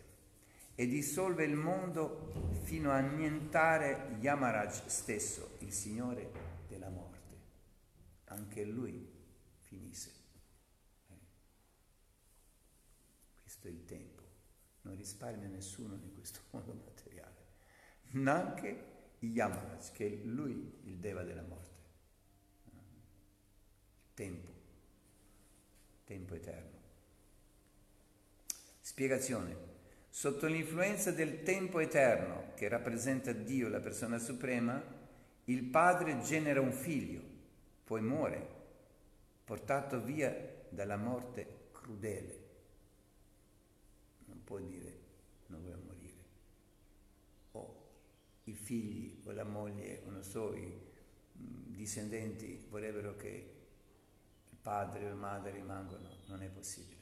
e 0.80 0.86
dissolve 0.86 1.42
il 1.42 1.56
mondo 1.56 2.52
fino 2.62 2.92
a 2.92 2.98
annientare 2.98 4.16
Yamaraj 4.20 4.86
stesso, 4.86 5.56
il 5.58 5.72
Signore 5.72 6.30
della 6.68 6.88
morte. 6.88 7.36
Anche 8.26 8.62
lui 8.62 9.04
finisse. 9.58 10.12
Eh. 11.08 11.14
Questo 13.42 13.66
è 13.66 13.70
il 13.72 13.84
tempo. 13.86 14.22
Non 14.82 14.94
risparmia 14.94 15.48
nessuno 15.48 15.96
di 15.96 16.12
questo 16.12 16.42
mondo 16.52 16.74
materiale. 16.74 17.46
Neanche 18.10 19.16
Yamaraj, 19.18 19.90
che 19.90 20.06
è 20.06 20.24
lui 20.26 20.78
il 20.84 20.98
Deva 20.98 21.24
della 21.24 21.42
morte. 21.42 21.76
Tempo, 24.14 24.52
tempo 26.04 26.34
eterno. 26.36 26.78
Spiegazione. 28.80 29.67
Sotto 30.18 30.48
l'influenza 30.48 31.12
del 31.12 31.44
tempo 31.44 31.78
eterno, 31.78 32.50
che 32.56 32.66
rappresenta 32.66 33.30
Dio, 33.30 33.68
la 33.68 33.78
persona 33.78 34.18
suprema, 34.18 34.82
il 35.44 35.62
padre 35.62 36.18
genera 36.22 36.60
un 36.60 36.72
figlio, 36.72 37.22
poi 37.84 38.00
muore, 38.00 38.48
portato 39.44 40.02
via 40.02 40.36
dalla 40.70 40.96
morte 40.96 41.68
crudele. 41.70 42.46
Non 44.24 44.42
può 44.42 44.58
dire 44.58 44.98
non 45.46 45.62
voglio 45.62 45.78
morire 45.86 46.16
i 48.42 48.54
figli 48.54 49.22
o 49.24 49.30
la 49.30 49.44
moglie, 49.44 50.02
o 50.04 50.10
non 50.10 50.24
so, 50.24 50.52
i 50.52 50.80
discendenti 51.30 52.66
vorrebbero 52.68 53.14
che 53.14 53.54
il 54.50 54.56
padre 54.60 55.04
o 55.04 55.10
la 55.10 55.14
madre 55.14 55.52
rimangano, 55.52 56.08
non 56.26 56.42
è 56.42 56.48
possibile. 56.48 56.96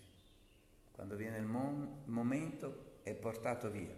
Quando 0.93 1.17
viene 1.17 1.39
il 1.39 1.47
mom- 1.47 2.03
momento 2.05 2.96
è 3.07 3.15
portato 3.15 3.71
via. 3.71 3.95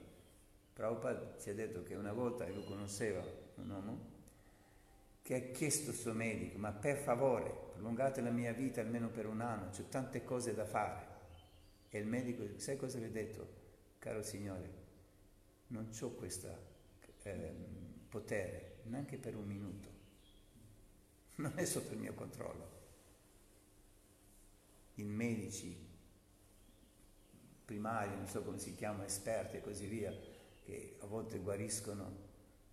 Prabhupada 0.75 1.39
ci 1.39 1.49
ha 1.49 1.55
detto 1.55 1.83
che 1.83 1.95
una 1.95 2.13
volta 2.13 2.47
lui 2.47 2.63
conosceva 2.67 3.25
un 3.55 3.71
uomo 3.71 4.17
che 5.23 5.35
ha 5.35 5.41
chiesto 5.51 5.91
al 5.91 5.97
suo 5.97 6.13
medico, 6.13 6.59
ma 6.59 6.73
per 6.73 6.99
favore 6.99 7.71
prolungate 7.73 8.21
la 8.21 8.29
mia 8.29 8.53
vita 8.53 8.83
almeno 8.83 9.09
per 9.09 9.25
un 9.25 9.41
anno, 9.41 9.71
c'è 9.71 9.89
tante 9.89 10.25
cose 10.25 10.55
da 10.55 10.67
fare. 10.67 11.07
E 11.89 11.99
il 11.99 12.07
medico, 12.07 12.45
sai 12.59 12.77
cosa 12.77 12.99
gli 12.99 13.05
ha 13.05 13.11
detto? 13.11 13.49
Caro 13.99 14.23
Signore, 14.23 14.73
non 15.69 15.89
ho 15.99 16.11
questa 16.11 16.55
eh, 17.23 17.55
potere, 18.11 18.81
neanche 18.85 19.17
per 19.17 19.37
un 19.37 19.47
minuto. 19.47 19.89
Non 21.37 21.53
è 21.55 21.65
sotto 21.65 21.95
il 21.95 21.99
mio 21.99 22.13
controllo. 22.13 22.77
I 24.97 25.05
medici 25.05 25.88
primari, 27.69 28.17
non 28.17 28.27
so 28.27 28.43
come 28.43 28.59
si 28.59 28.75
chiamano, 28.75 29.05
esperti 29.05 29.59
e 29.59 29.61
così 29.61 29.85
via, 29.85 30.11
che 30.65 30.97
a 31.01 31.07
volte 31.07 31.39
guariscono 31.39 32.27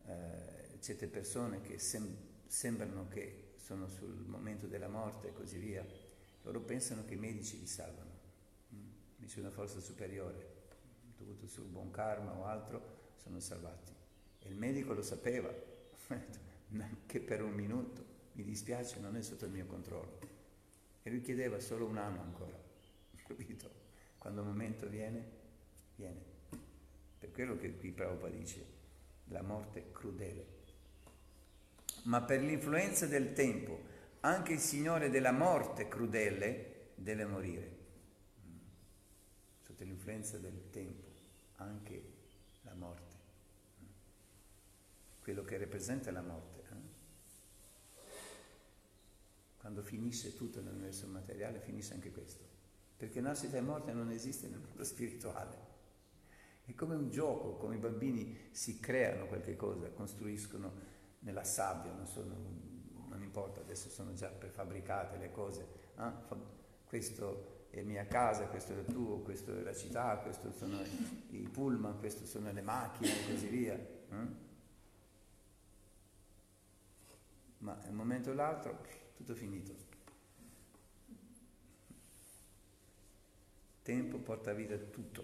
eh, 0.05 0.79
certe 0.79 1.07
persone 1.07 1.59
che 1.59 1.77
sem- 1.79 2.15
sembrano 2.47 3.09
che 3.09 3.55
sono 3.57 3.89
sul 3.89 4.23
momento 4.25 4.67
della 4.67 4.87
morte 4.87 5.27
e 5.27 5.33
così 5.33 5.57
via, 5.57 5.85
loro 6.43 6.61
pensano 6.61 7.03
che 7.03 7.15
i 7.15 7.17
medici 7.17 7.59
li 7.59 7.67
salvano. 7.67 8.11
Mm? 8.73 8.87
Dice 9.17 9.41
una 9.41 9.51
forza 9.51 9.81
superiore, 9.81 10.69
dovuto 11.17 11.45
sul 11.45 11.65
buon 11.65 11.91
karma 11.91 12.31
o 12.31 12.45
altro, 12.45 13.11
sono 13.17 13.41
salvati. 13.41 13.91
E 14.39 14.47
il 14.47 14.55
medico 14.55 14.93
lo 14.93 15.01
sapeva, 15.01 15.51
che 17.05 17.19
per 17.19 17.43
un 17.43 17.51
minuto, 17.51 18.01
mi 18.31 18.45
dispiace, 18.45 19.01
non 19.01 19.17
è 19.17 19.21
sotto 19.21 19.43
il 19.43 19.51
mio 19.51 19.65
controllo. 19.65 20.19
E 21.03 21.09
lui 21.09 21.19
chiedeva 21.19 21.59
solo 21.59 21.85
un 21.85 21.97
anno 21.97 22.21
ancora, 22.21 22.57
capito? 23.27 23.74
Quando 24.25 24.41
il 24.41 24.47
momento 24.47 24.89
viene, 24.89 25.23
viene. 25.93 26.19
Per 27.19 27.29
quello 27.31 27.55
che 27.57 27.77
qui 27.77 27.91
Prabhupada 27.91 28.35
dice, 28.35 28.65
la 29.25 29.43
morte 29.43 29.91
crudele. 29.91 30.47
Ma 32.05 32.23
per 32.23 32.41
l'influenza 32.41 33.05
del 33.05 33.33
tempo, 33.33 33.79
anche 34.21 34.53
il 34.53 34.59
Signore 34.59 35.11
della 35.11 35.31
morte 35.31 35.87
crudele 35.87 36.93
deve 36.95 37.25
morire. 37.25 37.77
Sotto 39.61 39.83
l'influenza 39.83 40.39
del 40.39 40.71
tempo, 40.71 41.07
anche 41.57 42.03
la 42.63 42.73
morte 42.73 43.13
quello 45.21 45.43
che 45.43 45.57
rappresenta 45.59 46.11
la 46.11 46.21
morte. 46.21 46.59
Eh? 46.59 48.03
Quando 49.57 49.83
finisce 49.83 50.35
tutto 50.35 50.61
nell'universo 50.61 51.05
materiale, 51.05 51.59
finisce 51.59 51.93
anche 51.93 52.11
questo. 52.11 52.54
Perché 52.97 53.21
nascita 53.21 53.57
e 53.57 53.61
morte 53.61 53.91
non 53.93 54.09
esiste 54.11 54.47
nel 54.47 54.59
mondo 54.59 54.83
spirituale. 54.83 55.73
È 56.63 56.73
come 56.73 56.95
un 56.95 57.09
gioco, 57.09 57.57
come 57.57 57.75
i 57.75 57.79
bambini 57.79 58.49
si 58.51 58.79
creano 58.79 59.27
qualche 59.27 59.55
cosa, 59.55 59.89
costruiscono 59.89 60.93
nella 61.19 61.43
sabbia, 61.43 61.91
non, 61.91 62.07
so, 62.07 62.23
non, 62.23 63.21
importa, 63.21 63.59
adesso 63.59 63.89
sono 63.89 64.13
già 64.13 64.29
prefabbricate 64.29 65.17
le 65.17 65.31
cose. 65.31 65.67
Eh? 65.97 66.11
Questo 66.85 67.67
è 67.69 67.81
mia 67.83 68.05
casa, 68.05 68.47
questo 68.47 68.73
è 68.73 68.77
il 68.77 68.85
tuo, 68.85 69.19
questo 69.19 69.55
è 69.55 69.61
la 69.61 69.75
città, 69.75 70.17
questo 70.17 70.51
sono 70.51 70.79
i 71.29 71.47
pullman, 71.51 71.99
questo 71.99 72.25
sono 72.25 72.51
le 72.51 72.61
macchine 72.61 73.09
e 73.09 73.31
così 73.31 73.47
via. 73.47 73.75
Eh? 73.75 74.43
ma 77.65 77.77
un 77.87 77.95
momento 77.95 78.29
o 78.29 78.33
l'altro 78.33 78.85
tutto 79.15 79.33
finito. 79.33 79.84
Tempo 83.85 84.17
porta 84.17 84.51
vita 84.51 84.75
tutto. 84.77 85.23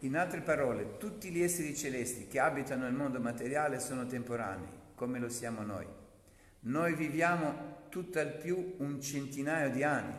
In 0.00 0.18
altre 0.18 0.42
parole, 0.42 0.98
tutti 0.98 1.30
gli 1.30 1.40
esseri 1.40 1.74
celesti 1.74 2.26
che 2.26 2.40
abitano 2.40 2.86
il 2.86 2.92
mondo 2.92 3.20
materiale 3.20 3.80
sono 3.80 4.04
temporanei, 4.04 4.68
come 4.96 5.18
lo 5.18 5.30
siamo 5.30 5.62
noi. 5.62 5.86
Noi 6.60 6.94
viviamo 6.94 7.86
tutt'al 7.88 8.36
più 8.36 8.74
un 8.80 9.00
centinaio 9.00 9.70
di 9.70 9.82
anni, 9.82 10.14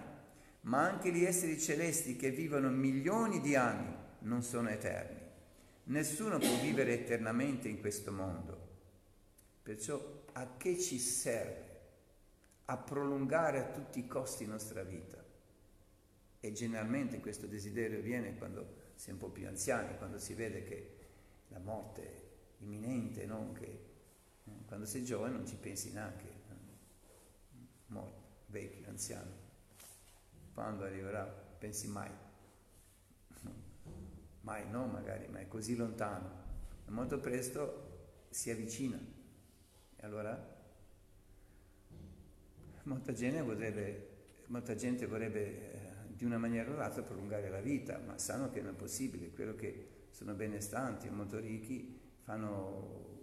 ma 0.61 0.81
anche 0.89 1.11
gli 1.11 1.23
esseri 1.23 1.59
celesti 1.59 2.15
che 2.15 2.31
vivono 2.31 2.71
milioni 2.71 3.39
di 3.41 3.55
anni 3.55 3.93
non 4.21 4.41
sono 4.41 4.69
eterni. 4.69 5.21
Nessuno 5.83 6.39
può 6.39 6.59
vivere 6.63 6.93
eternamente 6.93 7.67
in 7.67 7.79
questo 7.79 8.11
mondo. 8.11 8.69
Perciò 9.61 10.23
a 10.31 10.57
che 10.57 10.79
ci 10.79 10.97
serve? 10.97 11.74
A 12.65 12.77
prolungare 12.77 13.59
a 13.59 13.71
tutti 13.71 13.99
i 13.99 14.07
costi 14.07 14.45
nostra 14.45 14.83
vita. 14.83 15.23
E 16.39 16.51
generalmente 16.51 17.19
questo 17.19 17.47
desiderio 17.47 18.01
viene 18.01 18.37
quando 18.37 18.83
si 18.95 19.09
è 19.09 19.13
un 19.13 19.19
po' 19.19 19.29
più 19.29 19.47
anziani, 19.47 19.97
quando 19.97 20.19
si 20.19 20.33
vede 20.33 20.63
che 20.63 20.97
la 21.49 21.59
morte 21.59 22.03
è 22.03 22.63
imminente, 22.63 23.25
non 23.25 23.53
che 23.53 23.65
eh, 24.45 24.51
quando 24.67 24.85
sei 24.85 25.03
giovane 25.03 25.33
non 25.33 25.45
ci 25.45 25.55
pensi 25.55 25.91
neanche. 25.91 26.27
Eh. 26.27 26.53
Morto, 27.87 28.21
vecchio, 28.47 28.87
anziano. 28.89 29.43
Quando 30.53 30.83
arriverà, 30.83 31.23
pensi 31.25 31.87
mai 31.87 32.11
mai 34.45 34.69
no 34.69 34.85
magari, 34.85 35.27
ma 35.27 35.39
è 35.39 35.47
così 35.47 35.75
lontano, 35.75 36.43
e 36.87 36.91
molto 36.91 37.19
presto 37.19 38.27
si 38.29 38.49
avvicina. 38.49 38.97
allora 40.01 40.53
molta 42.85 43.13
gente 43.13 43.41
vorrebbe, 43.41 44.09
molta 44.47 44.75
gente 44.75 45.05
vorrebbe 45.05 45.41
eh, 45.41 45.93
di 46.15 46.25
una 46.25 46.37
maniera 46.37 46.71
o 46.71 46.75
l'altra 46.75 47.03
prolungare 47.03 47.49
la 47.49 47.61
vita, 47.61 47.99
ma 47.99 48.17
sanno 48.17 48.49
che 48.49 48.61
non 48.61 48.73
è 48.73 48.77
possibile. 48.77 49.31
Quello 49.31 49.55
che 49.55 50.07
sono 50.09 50.33
benestanti 50.33 51.09
molto 51.09 51.39
ricchi 51.39 51.99
fanno, 52.21 53.19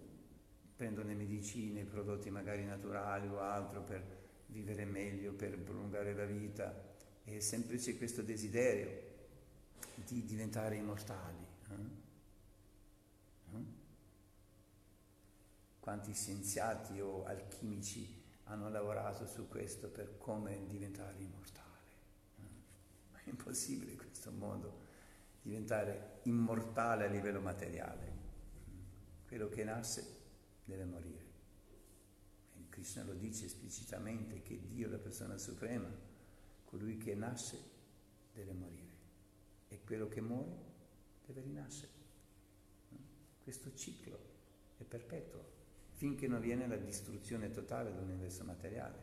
prendono 0.75 1.07
le 1.07 1.15
medicine, 1.15 1.85
prodotti 1.85 2.29
magari 2.29 2.65
naturali 2.65 3.27
o 3.27 3.39
altro 3.39 3.81
per 3.81 4.21
vivere 4.47 4.85
meglio, 4.85 5.33
per 5.33 5.57
prolungare 5.57 6.13
la 6.13 6.25
vita. 6.25 6.91
È 7.23 7.39
sempre 7.39 7.77
c'è 7.77 7.97
questo 7.97 8.21
desiderio 8.21 9.11
di 10.05 10.25
diventare 10.25 10.75
immortali. 10.75 11.45
Eh? 11.69 12.01
Quanti 15.79 16.13
scienziati 16.13 16.99
o 16.99 17.25
alchimici 17.25 18.22
hanno 18.45 18.69
lavorato 18.69 19.25
su 19.25 19.47
questo 19.47 19.89
per 19.89 20.17
come 20.17 20.65
diventare 20.67 21.17
immortale. 21.19 21.61
Ma 23.11 23.19
è 23.19 23.29
impossibile 23.29 23.91
in 23.91 23.97
questo 23.97 24.31
mondo 24.31 24.91
diventare 25.41 26.19
immortale 26.23 27.05
a 27.05 27.09
livello 27.09 27.41
materiale. 27.41 28.21
Quello 29.27 29.49
che 29.49 29.63
nasce 29.63 30.21
deve 30.63 30.85
morire. 30.85 31.31
E 32.55 32.69
Krishna 32.69 33.03
lo 33.03 33.13
dice 33.13 33.45
esplicitamente 33.45 34.41
che 34.41 34.59
Dio, 34.67 34.89
la 34.89 34.97
persona 34.97 35.37
suprema, 35.37 35.89
colui 36.65 36.97
che 36.97 37.13
nasce 37.15 37.71
deve 38.33 38.53
morire 38.53 38.91
e 39.67 39.81
quello 39.83 40.07
che 40.07 40.21
muore 40.21 40.71
deve 41.25 41.41
rinascere. 41.41 41.91
Questo 43.41 43.73
ciclo 43.75 44.19
è 44.77 44.83
perpetuo 44.83 45.52
finché 46.03 46.27
non 46.27 46.41
viene 46.41 46.67
la 46.67 46.75
distruzione 46.75 47.49
totale 47.49 47.93
dell'universo 47.93 48.43
materiale. 48.43 48.97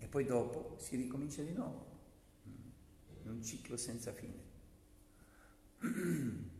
E 0.00 0.08
poi 0.08 0.24
dopo 0.24 0.74
si 0.80 0.96
ricomincia 0.96 1.42
di 1.42 1.52
nuovo, 1.52 1.86
in 3.22 3.30
un 3.30 3.40
ciclo 3.40 3.76
senza 3.76 4.12
fine. 4.12 4.42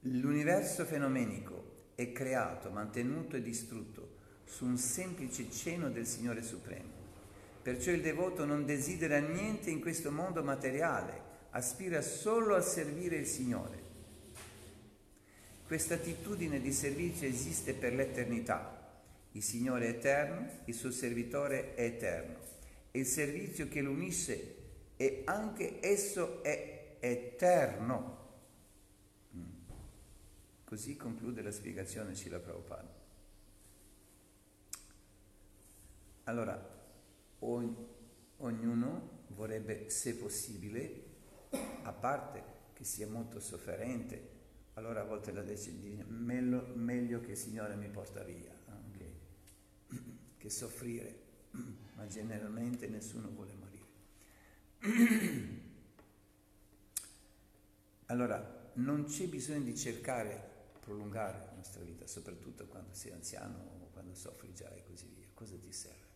L'universo 0.00 0.84
fenomenico 0.84 1.92
è 1.94 2.12
creato, 2.12 2.68
mantenuto 2.68 3.36
e 3.36 3.40
distrutto 3.40 4.18
su 4.44 4.66
un 4.66 4.76
semplice 4.76 5.50
cenno 5.50 5.88
del 5.88 6.06
Signore 6.06 6.42
Supremo. 6.42 6.90
Perciò 7.62 7.92
il 7.92 8.02
devoto 8.02 8.44
non 8.44 8.66
desidera 8.66 9.20
niente 9.20 9.70
in 9.70 9.80
questo 9.80 10.12
mondo 10.12 10.42
materiale, 10.42 11.18
aspira 11.52 12.02
solo 12.02 12.54
a 12.54 12.60
servire 12.60 13.16
il 13.16 13.26
Signore. 13.26 13.79
Questa 15.70 15.94
attitudine 15.94 16.60
di 16.60 16.72
servizio 16.72 17.28
esiste 17.28 17.74
per 17.74 17.92
l'eternità. 17.92 18.90
Il 19.30 19.42
Signore 19.44 19.86
è 19.86 19.90
eterno, 19.90 20.48
il 20.64 20.74
suo 20.74 20.90
servitore 20.90 21.76
è 21.76 21.84
eterno 21.84 22.38
e 22.90 22.98
il 22.98 23.06
servizio 23.06 23.68
che 23.68 23.80
lo 23.80 23.92
unisce 23.92 24.56
e 24.96 25.22
anche 25.26 25.78
esso 25.80 26.42
è 26.42 26.96
eterno. 26.98 28.18
Mm. 29.36 29.44
Così 30.64 30.96
conclude 30.96 31.40
la 31.40 31.52
spiegazione 31.52 32.16
Srila 32.16 32.40
Prabhupada. 32.40 32.92
Allora, 36.24 36.84
ognuno 37.38 39.18
vorrebbe, 39.28 39.88
se 39.88 40.16
possibile, 40.16 41.04
a 41.82 41.92
parte 41.92 42.42
che 42.72 42.82
sia 42.82 43.06
molto 43.06 43.38
sofferente, 43.38 44.38
allora 44.74 45.02
a 45.02 45.04
volte 45.04 45.32
la 45.32 45.42
decide 45.42 46.04
meglio, 46.04 46.72
meglio 46.74 47.20
che 47.20 47.32
il 47.32 47.36
Signore 47.36 47.74
mi 47.76 47.88
porta 47.88 48.22
via, 48.22 48.54
okay? 48.88 49.14
che 50.38 50.50
soffrire, 50.50 51.22
ma 51.94 52.06
generalmente 52.06 52.88
nessuno 52.88 53.30
vuole 53.30 53.54
morire. 53.54 53.88
Allora, 58.10 58.72
non 58.74 59.04
c'è 59.04 59.28
bisogno 59.28 59.62
di 59.62 59.76
cercare 59.76 60.72
prolungare 60.80 61.44
la 61.46 61.52
nostra 61.54 61.84
vita, 61.84 62.08
soprattutto 62.08 62.66
quando 62.66 62.92
sei 62.92 63.12
anziano 63.12 63.56
o 63.56 63.90
quando 63.92 64.14
soffri 64.14 64.52
già 64.52 64.68
e 64.74 64.82
così 64.82 65.06
via. 65.14 65.28
Cosa 65.32 65.56
ti 65.56 65.70
serve? 65.70 66.10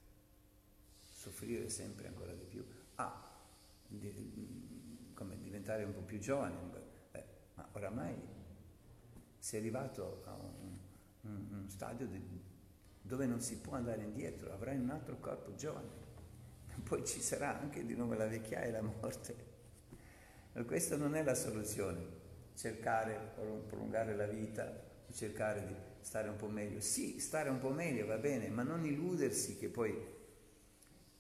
soffrire 1.25 1.71
sempre 1.71 2.09
ancora 2.09 2.35
di 2.35 2.45
più. 2.45 2.62
Ah, 2.97 3.33
di, 3.87 5.11
come 5.14 5.40
diventare 5.40 5.85
un 5.85 5.95
po' 5.95 6.03
più 6.03 6.19
giovane. 6.19 6.55
Beh, 7.11 7.25
ma 7.55 7.69
oramai 7.73 8.14
sei 9.44 9.61
arrivato 9.61 10.22
a 10.24 10.33
un, 10.33 10.78
un, 11.20 11.46
un 11.50 11.68
stadio 11.68 12.07
di, 12.07 12.18
dove 13.02 13.26
non 13.26 13.42
si 13.42 13.59
può 13.59 13.74
andare 13.74 14.02
indietro, 14.02 14.50
avrai 14.50 14.78
un 14.78 14.88
altro 14.88 15.18
corpo 15.20 15.54
giovane. 15.54 15.90
Poi 16.83 17.04
ci 17.04 17.20
sarà 17.20 17.61
anche 17.61 17.85
di 17.85 17.94
nuovo 17.94 18.14
la 18.14 18.26
vecchiaia 18.26 18.68
e 18.68 18.70
la 18.70 18.80
morte. 18.80 19.37
Ma 20.54 20.64
questa 20.64 20.96
non 20.96 21.14
è 21.14 21.22
la 21.22 21.35
soluzione, 21.35 22.07
cercare 22.54 23.35
di 23.37 23.66
prolungare 23.66 24.16
la 24.16 24.26
vita, 24.26 24.83
cercare 25.12 25.66
di 25.66 25.74
stare 26.00 26.30
un 26.30 26.37
po' 26.37 26.48
meglio. 26.48 26.80
Sì, 26.80 27.20
stare 27.20 27.50
un 27.50 27.59
po' 27.59 27.68
meglio 27.70 28.07
va 28.07 28.16
bene, 28.16 28.48
ma 28.48 28.62
non 28.62 28.87
illudersi 28.87 29.59
che 29.59 29.68
poi 29.68 29.94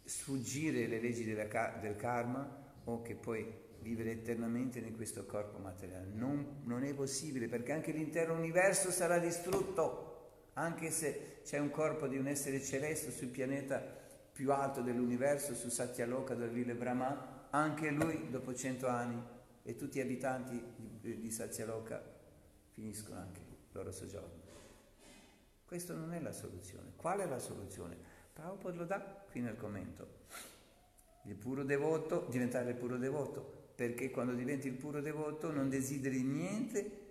sfuggire 0.02 0.86
le 0.86 0.98
leggi 0.98 1.24
della, 1.24 1.76
del 1.78 1.96
karma 1.96 2.72
o 2.84 3.02
che 3.02 3.16
poi 3.16 3.63
vivere 3.84 4.12
eternamente 4.12 4.78
in 4.78 4.96
questo 4.96 5.26
corpo 5.26 5.58
materiale. 5.58 6.08
Non, 6.10 6.62
non, 6.64 6.82
è 6.84 6.94
possibile 6.94 7.48
perché 7.48 7.72
anche 7.72 7.92
l'intero 7.92 8.32
universo 8.32 8.90
sarà 8.90 9.18
distrutto, 9.18 10.12
anche 10.54 10.90
se 10.90 11.40
c'è 11.44 11.58
un 11.58 11.70
corpo 11.70 12.08
di 12.08 12.16
un 12.16 12.26
essere 12.26 12.62
celeste 12.62 13.10
sul 13.10 13.28
pianeta 13.28 13.78
più 14.32 14.50
alto 14.52 14.80
dell'universo, 14.80 15.54
su 15.54 15.68
Satyaloka 15.68 16.34
vive 16.34 16.74
Brahma, 16.74 17.48
anche 17.50 17.90
lui 17.90 18.30
dopo 18.30 18.54
cento 18.54 18.88
anni 18.88 19.22
e 19.62 19.76
tutti 19.76 19.98
gli 19.98 20.02
abitanti 20.02 20.60
di, 20.76 21.20
di 21.20 21.30
Satyaloka 21.30 22.02
finiscono 22.72 23.20
anche 23.20 23.40
il 23.40 23.56
loro 23.72 23.92
soggiorno. 23.92 24.42
Questa 25.66 25.92
non 25.92 26.14
è 26.14 26.20
la 26.20 26.32
soluzione. 26.32 26.92
Qual 26.96 27.18
è 27.20 27.26
la 27.26 27.38
soluzione? 27.38 27.96
Prabhupada 28.32 28.76
lo 28.76 28.84
dà 28.84 29.00
qui 29.30 29.40
nel 29.40 29.56
commento. 29.56 30.22
Il 31.24 31.36
puro 31.36 31.64
devoto, 31.64 32.26
diventare 32.30 32.74
puro 32.74 32.96
devoto, 32.96 33.63
perché 33.74 34.10
quando 34.10 34.34
diventi 34.34 34.68
il 34.68 34.74
puro 34.74 35.00
devoto 35.00 35.50
non 35.50 35.68
desideri 35.68 36.22
niente 36.22 37.02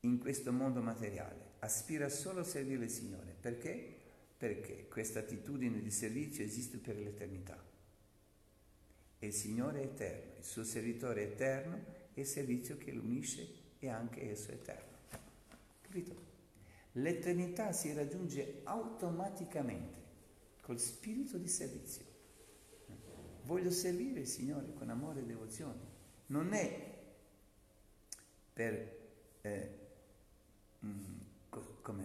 in 0.00 0.18
questo 0.18 0.52
mondo 0.52 0.80
materiale, 0.80 1.50
aspira 1.60 2.08
solo 2.08 2.40
a 2.40 2.44
servire 2.44 2.84
il 2.84 2.90
Signore. 2.90 3.34
Perché? 3.40 4.00
Perché 4.36 4.88
questa 4.88 5.20
attitudine 5.20 5.80
di 5.80 5.90
servizio 5.90 6.44
esiste 6.44 6.78
per 6.78 6.96
l'eternità. 6.98 7.60
E 9.18 9.26
il 9.26 9.32
Signore 9.32 9.80
è 9.80 9.84
eterno, 9.84 10.32
il 10.38 10.44
suo 10.44 10.64
servitore 10.64 11.22
è 11.22 11.26
eterno 11.26 11.84
e 12.14 12.20
il 12.20 12.26
servizio 12.26 12.76
che 12.76 12.92
lo 12.92 13.02
unisce 13.02 13.46
è 13.78 13.88
anche 13.88 14.30
esso 14.30 14.50
eterno. 14.50 14.90
Capito? 15.82 16.30
L'eternità 16.92 17.72
si 17.72 17.92
raggiunge 17.92 18.60
automaticamente 18.64 20.00
col 20.60 20.78
spirito 20.78 21.38
di 21.38 21.48
servizio. 21.48 22.04
Voglio 23.44 23.70
servire 23.70 24.20
il 24.20 24.26
Signore 24.26 24.72
con 24.74 24.88
amore 24.88 25.20
e 25.20 25.24
devozione. 25.24 25.90
Non 26.26 26.52
è 26.52 26.90
per 28.52 29.00
eh, 29.40 29.78
mh, 30.78 30.88
mm, 30.88 31.20
co- 31.48 31.78
come 31.82 32.04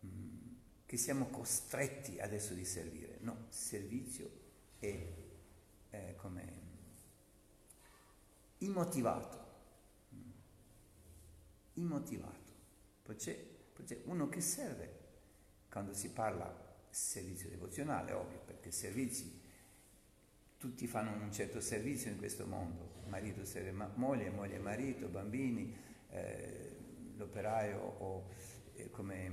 mh, 0.00 0.06
mm, 0.06 0.54
che 0.84 0.96
siamo 0.96 1.26
costretti 1.28 2.20
adesso 2.20 2.54
di 2.54 2.64
servire. 2.64 3.18
No, 3.20 3.46
servizio 3.48 4.30
è 4.78 5.14
eh, 5.90 6.14
come 6.16 6.52
immotivato. 8.58 9.46
Mm. 10.14 10.30
Immotivato. 11.74 12.52
Poi 13.02 13.16
c'è, 13.16 13.34
poi 13.72 13.84
c'è 13.86 14.00
uno 14.04 14.28
che 14.28 14.40
serve 14.40 15.06
quando 15.70 15.94
si 15.94 16.10
parla 16.10 16.66
servizio 16.90 17.48
devozionale, 17.48 18.12
ovvio, 18.12 18.40
perché 18.44 18.70
servizi, 18.70 19.37
tutti 20.68 20.86
fanno 20.86 21.12
un 21.12 21.32
certo 21.32 21.62
servizio 21.62 22.10
in 22.10 22.18
questo 22.18 22.44
mondo, 22.44 23.00
marito 23.06 23.42
serve 23.46 23.72
moglie, 23.94 24.28
moglie 24.28 24.58
marito, 24.58 25.08
bambini, 25.08 25.74
eh, 26.10 26.76
l'operaio 27.16 27.78
o 27.80 28.28
eh, 28.76 28.90
come 28.90 29.30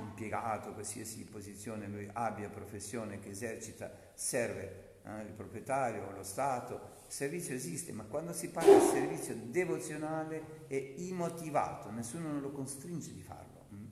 impiegato, 0.00 0.72
qualsiasi 0.72 1.24
posizione 1.24 1.86
lui 1.86 2.08
abbia, 2.12 2.48
professione 2.48 3.20
che 3.20 3.30
esercita, 3.30 3.92
serve 4.14 4.98
eh, 5.04 5.22
il 5.22 5.32
proprietario 5.32 6.08
o 6.08 6.10
lo 6.10 6.24
Stato, 6.24 6.98
il 7.06 7.12
servizio 7.12 7.54
esiste, 7.54 7.92
ma 7.92 8.02
quando 8.02 8.32
si 8.32 8.50
parla 8.50 8.76
di 8.76 8.86
servizio 8.86 9.36
devozionale 9.36 10.66
è 10.66 10.94
immotivato, 10.96 11.92
nessuno 11.92 12.40
lo 12.40 12.50
costringe 12.50 13.12
di 13.12 13.22
farlo. 13.22 13.66
Mm? 13.72 13.86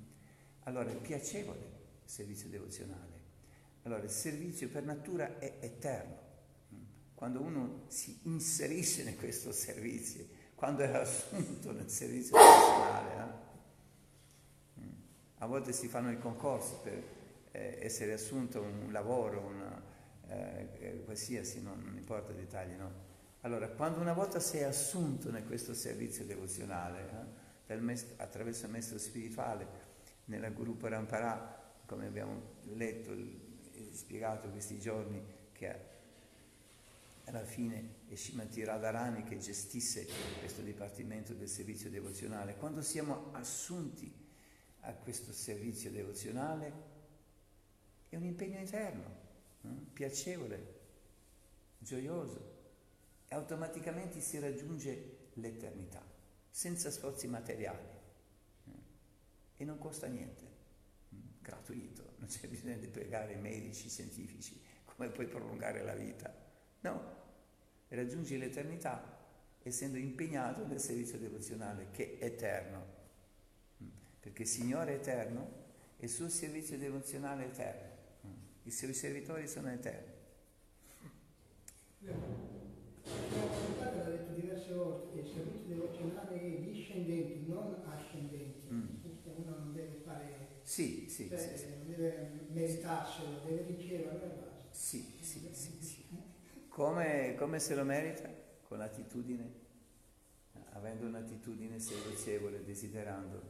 Allora 0.64 0.90
è 0.90 0.96
piacevole 0.96 1.76
servizio 2.04 2.48
devozionale. 2.48 3.16
Allora, 3.84 4.02
il 4.02 4.10
servizio 4.10 4.68
per 4.68 4.82
natura 4.82 5.38
è 5.38 5.58
eterno. 5.60 6.26
Quando 7.18 7.40
uno 7.40 7.82
si 7.88 8.16
inserisce 8.22 9.02
in 9.02 9.16
questo 9.16 9.50
servizio, 9.50 10.24
quando 10.54 10.84
è 10.84 10.94
assunto 10.94 11.72
nel 11.72 11.90
servizio 11.90 12.36
devozionale, 12.36 13.12
eh? 13.12 13.46
A 15.38 15.46
volte 15.46 15.72
si 15.72 15.88
fanno 15.88 16.12
i 16.12 16.18
concorsi 16.20 16.76
per 16.80 17.02
eh, 17.50 17.80
essere 17.82 18.12
assunto 18.12 18.60
un 18.60 18.92
lavoro, 18.92 19.40
una, 19.40 19.82
eh, 20.28 20.68
eh 20.78 21.02
qualsiasi, 21.02 21.60
non, 21.60 21.82
non 21.84 21.96
importa 21.96 22.30
i 22.30 22.36
dettagli, 22.36 22.76
no? 22.76 22.92
Allora, 23.40 23.66
quando 23.66 23.98
una 23.98 24.12
volta 24.12 24.38
sei 24.38 24.62
assunto 24.62 25.28
in 25.28 25.44
questo 25.44 25.74
servizio 25.74 26.24
devozionale, 26.24 27.08
eh, 27.66 27.74
mest- 27.78 28.14
attraverso 28.20 28.66
il 28.66 28.70
maestro 28.70 28.96
spirituale, 28.96 29.66
nella 30.26 30.50
Guru 30.50 30.76
Parampara, 30.76 31.74
come 31.84 32.06
abbiamo 32.06 32.58
letto 32.74 33.10
e 33.10 33.90
spiegato 33.92 34.50
questi 34.50 34.78
giorni, 34.78 35.20
che 35.50 35.96
alla 37.28 37.44
fine 37.44 37.96
è 38.08 38.14
Shimati 38.14 38.64
Radharani 38.64 39.22
che 39.22 39.38
gestisse 39.38 40.08
questo 40.38 40.62
dipartimento 40.62 41.34
del 41.34 41.48
servizio 41.48 41.90
devozionale, 41.90 42.56
quando 42.56 42.80
siamo 42.80 43.32
assunti 43.32 44.10
a 44.80 44.94
questo 44.94 45.32
servizio 45.32 45.90
devozionale 45.90 46.72
è 48.08 48.16
un 48.16 48.24
impegno 48.24 48.58
interno, 48.58 49.16
eh, 49.62 49.68
piacevole, 49.92 50.76
gioioso 51.78 52.56
e 53.28 53.34
automaticamente 53.34 54.20
si 54.20 54.38
raggiunge 54.38 55.16
l'eternità, 55.34 56.02
senza 56.48 56.90
sforzi 56.90 57.28
materiali. 57.28 57.96
E 59.60 59.64
non 59.64 59.76
costa 59.76 60.06
niente, 60.06 60.44
gratuito, 61.42 62.14
non 62.18 62.28
c'è 62.28 62.48
bisogno 62.48 62.78
di 62.78 62.86
pregare 62.86 63.34
medici, 63.34 63.90
scientifici, 63.90 64.58
come 64.84 65.10
puoi 65.10 65.26
prolungare 65.26 65.82
la 65.82 65.94
vita. 65.94 66.47
No, 66.80 67.00
raggiungi 67.88 68.38
l'eternità 68.38 69.16
essendo 69.62 69.98
impegnato 69.98 70.66
nel 70.66 70.80
servizio 70.80 71.18
devozionale 71.18 71.88
che 71.90 72.18
è 72.18 72.24
eterno. 72.26 72.96
Perché 74.20 74.42
il 74.42 74.48
Signore 74.48 74.92
è 74.92 74.96
eterno 74.96 75.50
e 75.98 76.04
il 76.06 76.10
suo 76.10 76.28
servizio 76.28 76.78
devozionale 76.78 77.44
è 77.44 77.48
eterno. 77.48 77.86
I 78.64 78.70
suoi 78.70 78.94
servitori 78.94 79.48
sono 79.48 79.70
eterni. 79.70 80.16
l'ha 83.94 84.08
detto 84.10 84.32
diverse 84.32 84.74
volte 84.74 85.12
che 85.12 85.18
il 85.20 85.26
servizio 85.26 85.68
devozionale 85.74 86.40
è 86.40 86.58
discendenti, 86.62 87.46
non 87.48 87.74
ascendenti. 87.84 88.68
Mm. 88.72 88.86
Uno 89.36 89.54
non 89.56 89.72
deve 89.72 90.00
fare. 90.04 90.60
Sì, 90.62 91.08
sì, 91.08 91.30
cioè, 91.36 91.56
sì, 91.56 91.66
Non 91.68 91.86
deve 91.86 92.46
meritarselo, 92.52 93.40
deve 93.46 93.62
ricevere 93.62 94.36
Sì, 94.70 94.98
sì, 95.00 95.02
sì, 95.02 95.16
sì. 95.16 95.17
Come, 96.78 97.34
come 97.34 97.58
se 97.58 97.74
lo 97.74 97.82
merita? 97.82 98.30
Con 98.62 98.78
l'attitudine, 98.78 99.52
avendo 100.74 101.06
un'attitudine 101.06 101.80
servizievole, 101.80 102.62
desiderando. 102.62 103.42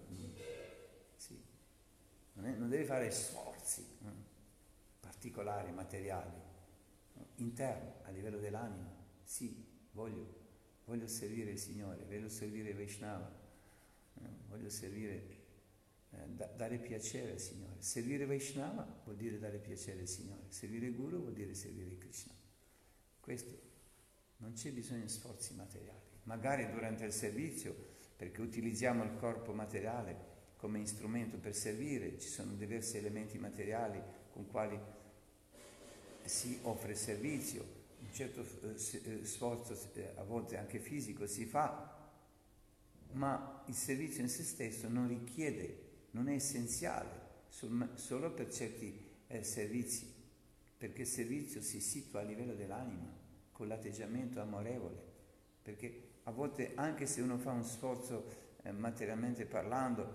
Sì. 1.14 1.38
Non, 2.32 2.46
è, 2.46 2.52
non 2.52 2.70
devi 2.70 2.84
fare 2.84 3.10
sforzi 3.10 3.84
mm, 4.02 4.08
particolari, 5.00 5.72
materiali, 5.72 6.32
interni, 7.34 7.92
a 8.04 8.10
livello 8.12 8.38
dell'anima. 8.38 8.90
Sì, 9.22 9.62
voglio, 9.92 10.26
voglio 10.86 11.06
servire 11.06 11.50
il 11.50 11.58
Signore, 11.58 12.04
voglio 12.06 12.30
servire 12.30 12.72
Vaishnava, 12.72 13.30
eh, 14.22 14.28
voglio 14.48 14.70
servire, 14.70 15.36
eh, 16.12 16.28
da, 16.28 16.46
dare 16.46 16.78
piacere 16.78 17.32
al 17.32 17.40
Signore. 17.40 17.74
Servire 17.80 18.24
Vaishnava 18.24 19.00
vuol 19.04 19.16
dire 19.16 19.38
dare 19.38 19.58
piacere 19.58 20.00
al 20.00 20.08
Signore, 20.08 20.44
servire 20.48 20.88
Guru 20.92 21.18
vuol 21.18 21.34
dire 21.34 21.52
servire 21.52 21.98
Krishna. 21.98 22.36
Questo, 23.28 23.58
non 24.38 24.54
c'è 24.54 24.70
bisogno 24.72 25.02
di 25.02 25.10
sforzi 25.10 25.52
materiali. 25.52 26.00
Magari 26.22 26.66
durante 26.70 27.04
il 27.04 27.12
servizio, 27.12 27.76
perché 28.16 28.40
utilizziamo 28.40 29.04
il 29.04 29.16
corpo 29.18 29.52
materiale 29.52 30.16
come 30.56 30.86
strumento 30.86 31.36
per 31.36 31.54
servire, 31.54 32.18
ci 32.18 32.26
sono 32.26 32.54
diversi 32.54 32.96
elementi 32.96 33.36
materiali 33.36 34.00
con 34.32 34.46
quali 34.46 34.80
si 36.24 36.58
offre 36.62 36.94
servizio, 36.94 37.66
un 37.98 38.14
certo 38.14 38.46
eh, 38.62 39.20
eh, 39.20 39.24
sforzo, 39.26 39.76
eh, 39.92 40.14
a 40.16 40.22
volte 40.22 40.56
anche 40.56 40.78
fisico, 40.78 41.26
si 41.26 41.44
fa, 41.44 42.10
ma 43.12 43.62
il 43.66 43.74
servizio 43.74 44.22
in 44.22 44.30
se 44.30 44.42
stesso 44.42 44.88
non 44.88 45.06
richiede, 45.06 46.06
non 46.12 46.30
è 46.30 46.32
essenziale 46.32 47.26
solo 47.50 48.32
per 48.32 48.50
certi 48.50 49.04
servizi, 49.42 50.16
perché 50.78 51.02
il 51.02 51.08
servizio 51.08 51.60
si 51.60 51.78
situa 51.82 52.20
a 52.20 52.22
livello 52.22 52.54
dell'anima, 52.54 53.17
con 53.58 53.66
l'atteggiamento 53.66 54.40
amorevole, 54.40 55.02
perché 55.60 56.10
a 56.22 56.30
volte 56.30 56.74
anche 56.76 57.06
se 57.06 57.20
uno 57.20 57.38
fa 57.38 57.50
un 57.50 57.64
sforzo 57.64 58.46
materialmente 58.70 59.46
parlando 59.46 60.14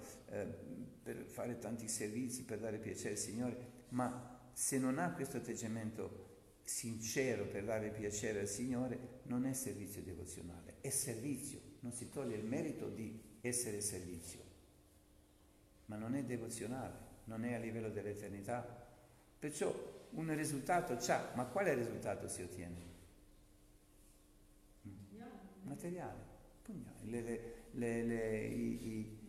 per 1.04 1.26
fare 1.26 1.60
tanti 1.60 1.90
servizi, 1.90 2.46
per 2.46 2.60
dare 2.60 2.78
piacere 2.78 3.12
al 3.12 3.18
Signore, 3.18 3.58
ma 3.90 4.50
se 4.54 4.80
non 4.80 4.98
ha 4.98 5.12
questo 5.12 5.38
atteggiamento 5.38 6.32
sincero 6.62 7.46
per 7.48 7.66
dare 7.66 7.90
piacere 7.90 8.40
al 8.40 8.48
Signore 8.48 9.20
non 9.24 9.46
è 9.46 9.52
servizio 9.52 10.02
devozionale, 10.02 10.76
è 10.80 10.90
servizio, 10.90 11.60
non 11.82 11.92
si 11.92 12.10
toglie 12.10 12.38
il 12.38 12.46
merito 12.46 12.88
di 12.88 13.38
essere 13.42 13.82
servizio, 13.82 14.40
ma 15.88 15.98
non 15.98 16.16
è 16.16 16.24
devozionale, 16.24 16.96
non 17.26 17.44
è 17.44 17.56
a 17.56 17.60
livello 17.60 17.90
dell'eternità. 17.90 18.88
Perciò 19.38 20.08
un 20.12 20.34
risultato 20.34 20.96
c'ha, 20.98 21.32
ma 21.36 21.44
quale 21.44 21.74
risultato 21.74 22.30
si 22.30 22.42
ottiene? 22.42 22.93
Materiale, 25.74 26.22
pugna, 26.62 26.94
le, 27.02 27.22
le, 27.72 28.04
le, 28.04 28.46
i, 28.46 28.88
i, 28.88 29.20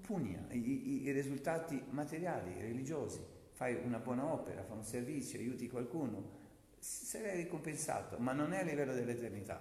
pugna, 0.00 0.46
i, 0.48 1.02
i 1.02 1.12
risultati 1.12 1.82
materiali, 1.90 2.58
religiosi 2.58 3.20
fai 3.52 3.78
una 3.84 3.98
buona 3.98 4.32
opera, 4.32 4.64
fai 4.64 4.78
un 4.78 4.82
servizio, 4.82 5.38
aiuti 5.38 5.68
qualcuno, 5.68 6.40
sarai 6.78 7.36
ricompensato, 7.36 8.18
ma 8.18 8.32
non 8.32 8.54
è 8.54 8.60
a 8.60 8.62
livello 8.62 8.94
dell'eternità. 8.94 9.60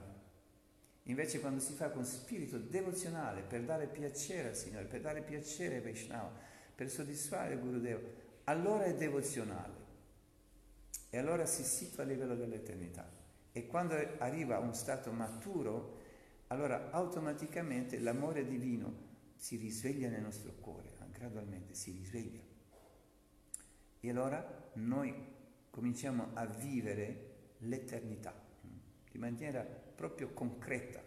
Invece 1.03 1.41
quando 1.41 1.59
si 1.59 1.73
fa 1.73 1.89
con 1.89 2.05
spirito 2.05 2.57
devozionale 2.57 3.41
per 3.41 3.63
dare 3.63 3.87
piacere 3.87 4.49
al 4.49 4.55
Signore, 4.55 4.85
per 4.85 5.01
dare 5.01 5.21
piacere 5.21 5.77
a 5.77 5.81
Vaishnava, 5.81 6.31
per 6.73 6.89
soddisfare 6.89 7.55
il 7.55 7.59
Gurudeva, 7.59 7.99
allora 8.45 8.85
è 8.85 8.95
devozionale. 8.95 9.73
E 11.09 11.17
allora 11.17 11.45
si 11.45 11.63
situa 11.63 12.03
a 12.03 12.05
livello 12.05 12.35
dell'eternità. 12.35 13.20
E 13.51 13.67
quando 13.67 13.95
arriva 14.19 14.55
a 14.55 14.59
un 14.59 14.73
stato 14.73 15.11
maturo, 15.11 15.99
allora 16.47 16.89
automaticamente 16.91 17.99
l'amore 17.99 18.45
divino 18.45 19.09
si 19.35 19.57
risveglia 19.57 20.09
nel 20.09 20.21
nostro 20.21 20.53
cuore, 20.53 20.91
gradualmente 21.11 21.73
si 21.73 21.91
risveglia. 21.91 22.41
E 23.99 24.09
allora 24.09 24.69
noi 24.73 25.13
cominciamo 25.69 26.29
a 26.33 26.45
vivere 26.45 27.29
l'eternità 27.59 28.33
in 29.13 29.19
maniera 29.19 29.61
proprio 29.61 30.29
concreta. 30.29 31.01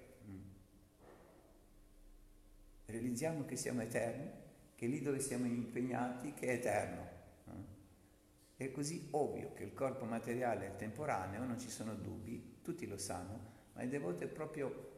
Realizziamo 2.87 3.45
che 3.45 3.57
siamo 3.57 3.83
eterni, 3.83 4.31
che 4.75 4.87
lì 4.87 5.01
dove 5.01 5.19
siamo 5.19 5.47
impegnati, 5.47 6.35
che 6.35 6.47
è 6.47 6.53
eterno. 6.53 7.14
È 8.57 8.71
così 8.71 9.09
ovvio 9.13 9.53
che 9.53 9.65
il 9.65 9.75
corpo 9.75 10.05
materiale 10.05 10.67
è 10.67 10.77
temporaneo, 10.77 11.45
non 11.45 11.59
ci 11.59 11.69
sono 11.69 11.95
dubbi, 11.95 12.61
tutti 12.63 12.87
lo 12.87 12.99
sanno, 12.99 13.53
ma 13.73 13.83
il 13.83 13.89
devoto 13.89 14.23
è 14.23 14.29
proprio 14.29 14.93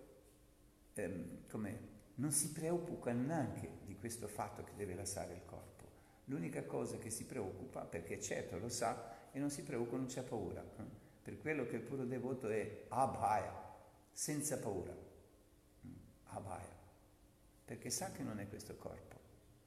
ehm, 0.93 1.47
come 1.49 1.95
non 2.17 2.33
si 2.33 2.53
preoccupa 2.53 3.13
neanche 3.13 3.79
di 3.85 3.97
questo 3.97 4.29
fatto 4.29 4.63
che 4.63 4.73
deve 4.77 4.95
lasciare 4.95 5.35
il 5.35 5.45
corpo. 5.45 5.85
L'unica 6.25 6.65
cosa 6.65 6.99
che 6.99 7.11
si 7.11 7.25
preoccupa, 7.25 7.83
perché 7.83 8.21
certo 8.21 8.59
lo 8.59 8.69
sa 8.69 9.31
e 9.33 9.39
non 9.39 9.51
si 9.51 9.63
preoccupa, 9.63 9.97
non 9.97 10.07
c'è 10.07 10.23
paura. 10.23 10.63
Eh? 10.63 11.05
Per 11.23 11.39
quello 11.39 11.67
che 11.67 11.77
il 11.77 11.83
puro 11.83 12.05
devoto 12.05 12.49
è 12.49 12.85
abhaya, 12.89 13.75
senza 14.13 14.59
paura. 14.59 14.93
Mm, 15.87 15.93
abhaya. 16.25 16.75
Perché 17.65 17.91
sa 17.91 18.13
che 18.13 18.23
non 18.23 18.39
è 18.39 18.49
questo 18.49 18.77
corpo, 18.77 19.17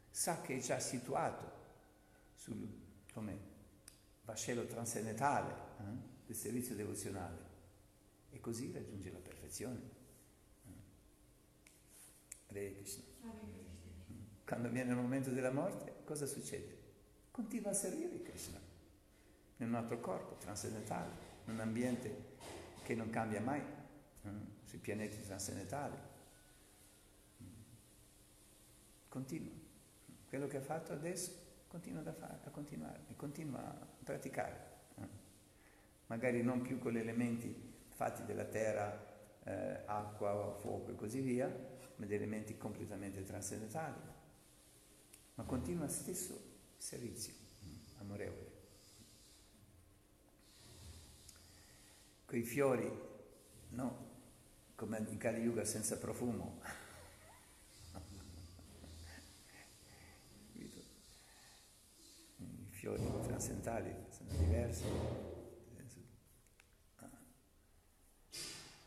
sa 0.09 0.41
che 0.41 0.57
è 0.57 0.59
già 0.59 0.79
situato 0.79 1.57
sul 2.35 2.87
come 3.11 3.57
vascello 4.29 4.65
transcendentale 4.65 5.53
eh? 5.79 5.83
del 6.27 6.35
servizio 6.35 6.75
devozionale 6.75 7.47
e 8.29 8.39
così 8.39 8.71
raggiunge 8.71 9.11
la 9.11 9.17
perfezione. 9.17 9.79
Mm. 10.67 10.71
Hare 12.47 12.73
Krishna. 12.73 13.03
Quando 14.45 14.69
viene 14.69 14.91
il 14.91 14.95
momento 14.95 15.31
della 15.31 15.51
morte, 15.51 16.03
cosa 16.03 16.25
succede? 16.25 16.77
Continua 17.31 17.71
a 17.71 17.73
servire 17.73 18.21
Krishna 18.21 18.59
nel 19.57 19.67
un 19.67 19.75
altro 19.75 19.99
corpo 19.99 20.35
trascendentale, 20.37 21.11
in 21.45 21.53
un 21.53 21.59
ambiente 21.59 22.37
che 22.83 22.95
non 22.95 23.09
cambia 23.09 23.41
mai, 23.41 23.61
eh, 23.61 24.29
sui 24.63 24.77
pianeti 24.77 25.21
trascendentali. 25.23 25.97
Continua. 29.07 29.53
Quello 30.27 30.47
che 30.47 30.57
ha 30.57 30.61
fatto 30.61 30.93
adesso 30.93 31.47
continua 31.67 32.01
a, 32.03 32.13
fare, 32.13 32.39
a 32.43 32.49
continuare 32.49 33.05
e 33.07 33.15
continua 33.15 33.59
a 33.59 33.87
praticare. 34.09 34.67
Magari 36.07 36.41
non 36.41 36.61
più 36.61 36.79
con 36.79 36.93
gli 36.93 36.97
elementi 36.97 37.53
fatti 37.89 38.23
della 38.23 38.45
terra, 38.45 39.05
eh, 39.43 39.83
acqua, 39.85 40.55
fuoco 40.59 40.91
e 40.91 40.95
così 40.95 41.21
via, 41.21 41.47
ma 41.97 42.05
di 42.05 42.15
elementi 42.15 42.57
completamente 42.57 43.23
trascendentali 43.23 44.17
ma 45.39 45.45
continua 45.45 45.87
stesso 45.87 46.37
servizio 46.77 47.33
amorevole. 47.99 48.57
Quei 52.25 52.43
fiori, 52.43 52.91
no, 53.69 54.07
come 54.75 54.97
in 54.97 55.17
Kali 55.17 55.39
Yuga 55.39 55.63
senza 55.63 55.97
profumo. 55.97 56.61
I 62.37 62.68
fiori 62.79 63.03
transcendentali 63.23 63.93
sono 64.07 64.31
diversi. 64.37 64.85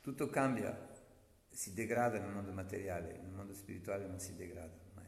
Tutto 0.01 0.29
cambia, 0.31 0.75
si 1.51 1.75
degrada 1.75 2.19
nel 2.19 2.33
mondo 2.33 2.53
materiale, 2.53 3.19
nel 3.19 3.31
mondo 3.31 3.53
spirituale 3.53 4.07
non 4.07 4.19
si 4.19 4.35
degrada 4.35 4.75
mai, 4.95 5.07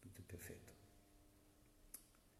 tutto 0.00 0.20
è 0.20 0.24
perfetto. 0.24 0.72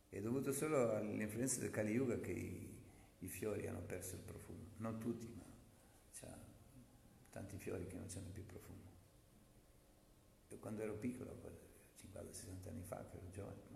È 0.09 0.21
dovuto 0.21 0.51
solo 0.53 0.97
all'influenza 0.97 1.61
del 1.61 1.71
Kali 1.71 1.93
Yuga 1.93 2.19
che 2.19 2.33
i, 2.33 2.77
i 3.19 3.29
fiori 3.29 3.69
hanno 3.69 3.83
perso 3.83 4.15
il 4.15 4.23
profumo, 4.23 4.71
non 4.79 4.99
tutti, 4.99 5.33
ma 5.37 5.45
c'è 6.11 6.27
tanti 7.31 7.59
fiori 7.59 7.87
che 7.87 7.97
non 7.97 8.09
hanno 8.13 8.31
più 8.31 8.47
profumo. 8.47 8.83
Io 10.49 10.59
quando 10.59 10.83
ero 10.83 10.95
piccolo, 10.95 11.39
50-60 12.01 12.69
anni 12.69 12.83
fa, 12.83 13.07
che 13.09 13.17
ero 13.19 13.31
giovane, 13.31 13.74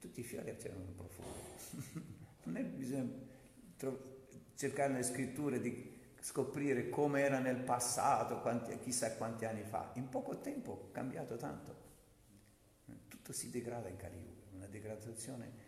tutti 0.00 0.20
i 0.20 0.24
fiori 0.24 0.54
c'erano 0.56 0.84
un 0.84 0.94
profumo. 0.94 2.04
non 2.44 2.56
è 2.56 2.64
bisogno 2.64 3.12
tro- 3.76 4.26
cercare 4.54 4.92
nelle 4.92 5.04
scritture 5.04 5.60
di 5.60 5.94
scoprire 6.20 6.88
come 6.88 7.20
era 7.20 7.38
nel 7.38 7.56
passato, 7.56 8.40
quanti, 8.40 8.78
chissà 8.78 9.14
quanti 9.16 9.44
anni 9.44 9.62
fa. 9.62 9.92
In 9.94 10.08
poco 10.08 10.40
tempo 10.40 10.88
è 10.88 10.92
cambiato 10.92 11.36
tanto. 11.36 11.84
Tutto 13.08 13.32
si 13.32 13.50
degrada 13.50 13.88
in 13.88 13.96
Kali 13.96 14.18
Yuga, 14.18 14.56
una 14.56 14.66
degradazione 14.66 15.64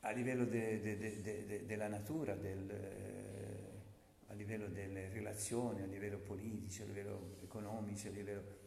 a 0.00 0.10
livello 0.10 0.44
de, 0.44 0.80
de, 0.80 1.20
de, 1.22 1.64
della 1.64 1.88
natura, 1.88 2.34
del, 2.34 2.70
eh, 2.70 4.28
a 4.28 4.34
livello 4.34 4.68
delle 4.68 5.08
relazioni, 5.08 5.82
a 5.82 5.86
livello 5.86 6.18
politico, 6.18 6.82
a 6.82 6.86
livello 6.86 7.36
economico, 7.42 8.08
a 8.08 8.10
livello... 8.10 8.62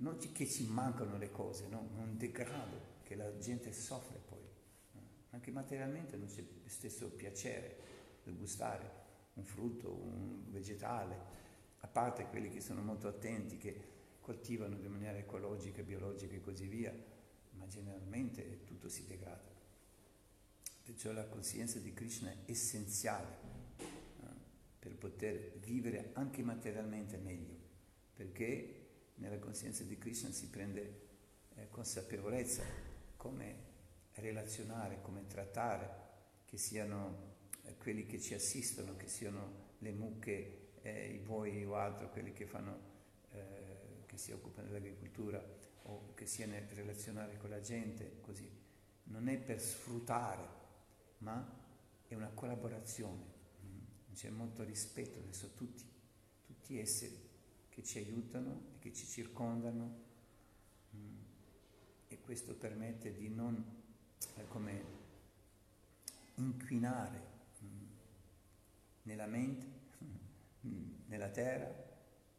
Non 0.00 0.16
che 0.18 0.46
ci 0.46 0.66
mancano 0.66 1.16
le 1.16 1.30
cose, 1.30 1.66
no? 1.68 1.88
un 1.96 2.16
degrado 2.16 2.96
che 3.08 3.14
la 3.14 3.38
gente 3.38 3.72
soffre 3.72 4.18
poi. 4.18 4.46
Anche 5.30 5.50
materialmente 5.50 6.18
non 6.18 6.26
c'è 6.26 6.42
lo 6.42 6.68
stesso 6.68 7.10
piacere 7.10 7.76
del 8.22 8.36
gustare 8.36 9.06
un 9.32 9.44
frutto, 9.44 9.94
un 9.94 10.50
vegetale, 10.50 11.16
a 11.78 11.86
parte 11.86 12.26
quelli 12.26 12.50
che 12.50 12.60
sono 12.60 12.82
molto 12.82 13.08
attenti, 13.08 13.56
che 13.56 13.96
coltivano 14.20 14.76
in 14.78 14.90
maniera 14.90 15.16
ecologica, 15.16 15.82
biologica 15.82 16.34
e 16.34 16.40
così 16.40 16.66
via, 16.66 16.92
ma 17.52 17.66
generalmente 17.66 18.64
tutto 18.64 18.90
si 18.90 19.06
degrada. 19.06 19.56
Perciò 20.82 21.12
la 21.12 21.26
coscienza 21.28 21.78
di 21.78 21.94
Krishna 21.94 22.30
è 22.30 22.36
essenziale 22.44 23.36
eh, 23.78 24.24
per 24.78 24.96
poter 24.96 25.56
vivere 25.60 26.10
anche 26.12 26.42
materialmente 26.42 27.16
meglio, 27.16 27.56
perché 28.12 28.86
nella 29.14 29.38
coscienza 29.38 29.82
di 29.84 29.96
Krishna 29.96 30.30
si 30.30 30.50
prende 30.50 31.06
eh, 31.54 31.68
consapevolezza 31.70 32.87
come 33.18 33.66
relazionare, 34.14 35.02
come 35.02 35.26
trattare, 35.26 36.06
che 36.46 36.56
siano 36.56 37.34
eh, 37.64 37.76
quelli 37.76 38.06
che 38.06 38.18
ci 38.18 38.32
assistono, 38.32 38.96
che 38.96 39.08
siano 39.08 39.66
le 39.78 39.90
mucche, 39.90 40.70
eh, 40.80 41.08
i 41.08 41.18
buoi 41.18 41.62
o 41.64 41.74
altro, 41.74 42.08
quelli 42.08 42.32
che, 42.32 42.46
fanno, 42.46 42.78
eh, 43.32 44.04
che 44.06 44.16
si 44.16 44.32
occupano 44.32 44.68
dell'agricoltura 44.68 45.44
o 45.82 46.14
che 46.14 46.26
sia 46.26 46.46
nel 46.46 46.62
relazionare 46.62 47.36
con 47.36 47.50
la 47.50 47.60
gente, 47.60 48.20
così. 48.20 48.48
Non 49.04 49.28
è 49.28 49.36
per 49.36 49.60
sfruttare, 49.60 50.46
ma 51.18 51.66
è 52.06 52.14
una 52.14 52.30
collaborazione. 52.30 53.24
Mm. 53.64 54.14
C'è 54.14 54.30
molto 54.30 54.62
rispetto 54.62 55.20
verso 55.24 55.50
tutti, 55.54 55.84
tutti 56.46 56.78
esseri 56.78 57.26
che 57.68 57.82
ci 57.82 57.98
aiutano 57.98 58.74
e 58.74 58.78
che 58.78 58.92
ci 58.92 59.06
circondano 59.06 60.06
questo 62.28 62.54
permette 62.54 63.14
di 63.14 63.30
non 63.30 63.56
eh, 64.36 64.46
come 64.48 64.84
inquinare 66.34 67.22
nella 69.04 69.24
mente, 69.24 69.66
nella 71.08 71.30
terra, 71.30 71.72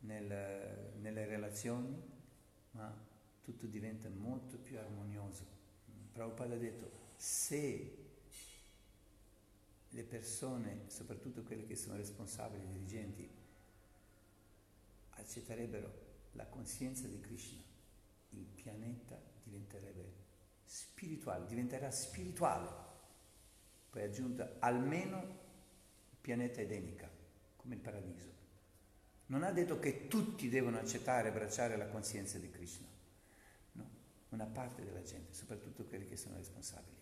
nel, 0.02 0.92
nelle 1.00 1.26
relazioni, 1.26 2.00
ma 2.74 2.96
tutto 3.42 3.66
diventa 3.66 4.08
molto 4.10 4.60
più 4.60 4.78
armonioso. 4.78 5.44
Prabhupada 6.14 6.54
ha 6.54 6.60
detto, 6.60 6.92
se 7.16 7.98
le 9.90 10.04
persone, 10.04 10.84
soprattutto 10.86 11.42
quelle 11.42 11.66
che 11.66 11.76
sono 11.76 11.96
responsabili, 11.96 12.68
dirigenti, 12.68 13.28
accetterebbero 15.16 15.92
la 16.34 16.46
coscienza 16.46 17.08
di 17.08 17.20
Krishna, 17.20 17.64
il 18.34 18.46
pianeta 18.54 19.29
diventerebbe 19.50 20.14
spirituale, 20.64 21.48
diventerà 21.48 21.90
spirituale. 21.92 22.88
Poi 23.90 24.04
aggiunta 24.04 24.58
almeno 24.60 25.38
pianeta 26.22 26.62
edenica, 26.62 27.10
come 27.56 27.76
il 27.76 27.82
paradiso. 27.82 28.28
Non 29.28 29.44
ha 29.44 29.52
detto 29.52 29.80
che 29.80 30.08
tutti 30.08 30.48
devono 30.50 30.78
accettare 30.78 31.28
e 31.28 31.32
abbracciare 31.32 31.76
la 31.76 31.88
coscienza 31.88 32.38
di 32.38 32.50
Krishna, 32.50 32.88
no, 33.74 33.90
una 34.30 34.46
parte 34.46 34.84
della 34.84 35.02
gente, 35.02 35.34
soprattutto 35.34 35.86
quelli 35.86 36.08
che 36.08 36.16
sono 36.16 36.38
responsabili, 36.38 36.98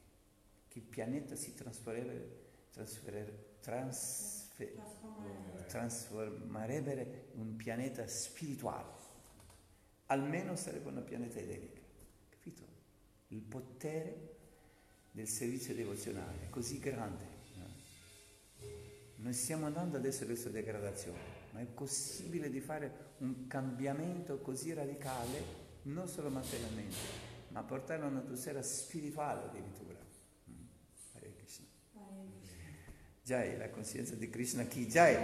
che 0.67 0.79
il 0.79 0.85
pianeta 0.85 1.35
si 1.35 1.53
trasformerebbe, 1.53 2.45
trasfer, 2.71 3.55
trasformerebbe 5.67 7.29
in 7.33 7.39
un 7.41 7.55
pianeta 7.55 8.07
spirituale, 8.07 8.91
almeno 10.07 10.55
sarebbe 10.55 10.89
una 10.89 11.01
pianeta 11.01 11.39
edenica, 11.39 11.76
capito? 11.76 11.76
Il 13.27 13.41
potere 13.41 14.35
del 15.11 15.27
servizio 15.27 15.73
devozionale 15.73 16.45
è 16.45 16.49
così 16.49 16.79
grande 16.79 17.37
noi 19.17 19.33
stiamo 19.33 19.65
andando 19.65 19.97
adesso 19.97 20.25
verso 20.27 20.49
degradazione, 20.49 21.17
ma 21.51 21.59
è 21.59 21.65
possibile 21.65 22.49
di 22.49 22.59
fare 22.59 23.15
un 23.17 23.47
cambiamento 23.47 24.39
così 24.39 24.73
radicale, 24.73 25.65
non 25.83 26.07
solo 26.07 26.29
materialmente, 26.29 26.95
ma 27.49 27.63
portare 27.63 28.03
a 28.03 28.05
un'atmosfera 28.05 28.61
spirituale 28.61 29.45
addirittura. 29.45 29.97
Mm. 30.49 30.65
Hare 31.13 31.33
Krishna. 31.35 31.65
Jai, 33.23 33.57
la 33.57 33.69
coscienza 33.69 34.13
di 34.13 34.29
Krishna, 34.29 34.63
chi 34.63 34.85
Jai, 34.85 35.17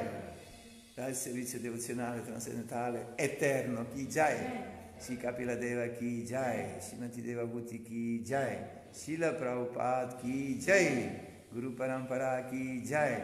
dal 0.95 1.13
servizio 1.15 1.59
devozionale 1.59 2.23
trascendentale 2.23 3.13
eterno, 3.15 3.87
chi 3.93 4.07
Jai, 4.07 4.82
si 5.03 5.17
Kapila 5.17 5.55
Deva 5.55 5.87
chi 5.87 6.23
Jai, 6.23 6.79
Srimati 6.79 7.21
Deva 7.21 7.45
Bhuti 7.45 7.81
chi 7.81 8.21
Jai, 8.21 8.57
Sila 8.89 9.33
Prabhupada 9.33 10.15
chi 10.15 10.57
Jai, 10.57 11.09
Guru 11.49 11.73
Parampara 11.73 12.45
chi 12.45 12.81
Jai, 12.81 13.21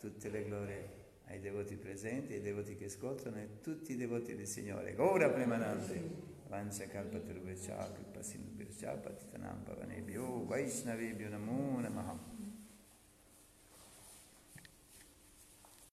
tutte 0.00 0.28
le 0.28 0.44
glorie 0.44 0.88
ai 1.26 1.38
devoti 1.38 1.76
presenti, 1.76 2.32
ai 2.32 2.40
devoti 2.40 2.74
che 2.74 2.86
ascoltano 2.86 3.36
e 3.36 3.60
tutti 3.60 3.92
i 3.92 3.96
devoti 3.96 4.34
del 4.34 4.48
Signore. 4.48 4.92
Ora 4.98 5.30
premanante. 5.30 6.28
Vancha 6.48 6.84
kalpatarubhya 6.88 7.92
kripa 7.94 8.20
sindhubhya 8.22 8.96
patitanam 8.96 9.62
pavanebhyo 9.62 10.46
vaishnavebhyo 10.46 11.28
namo. 11.28 12.29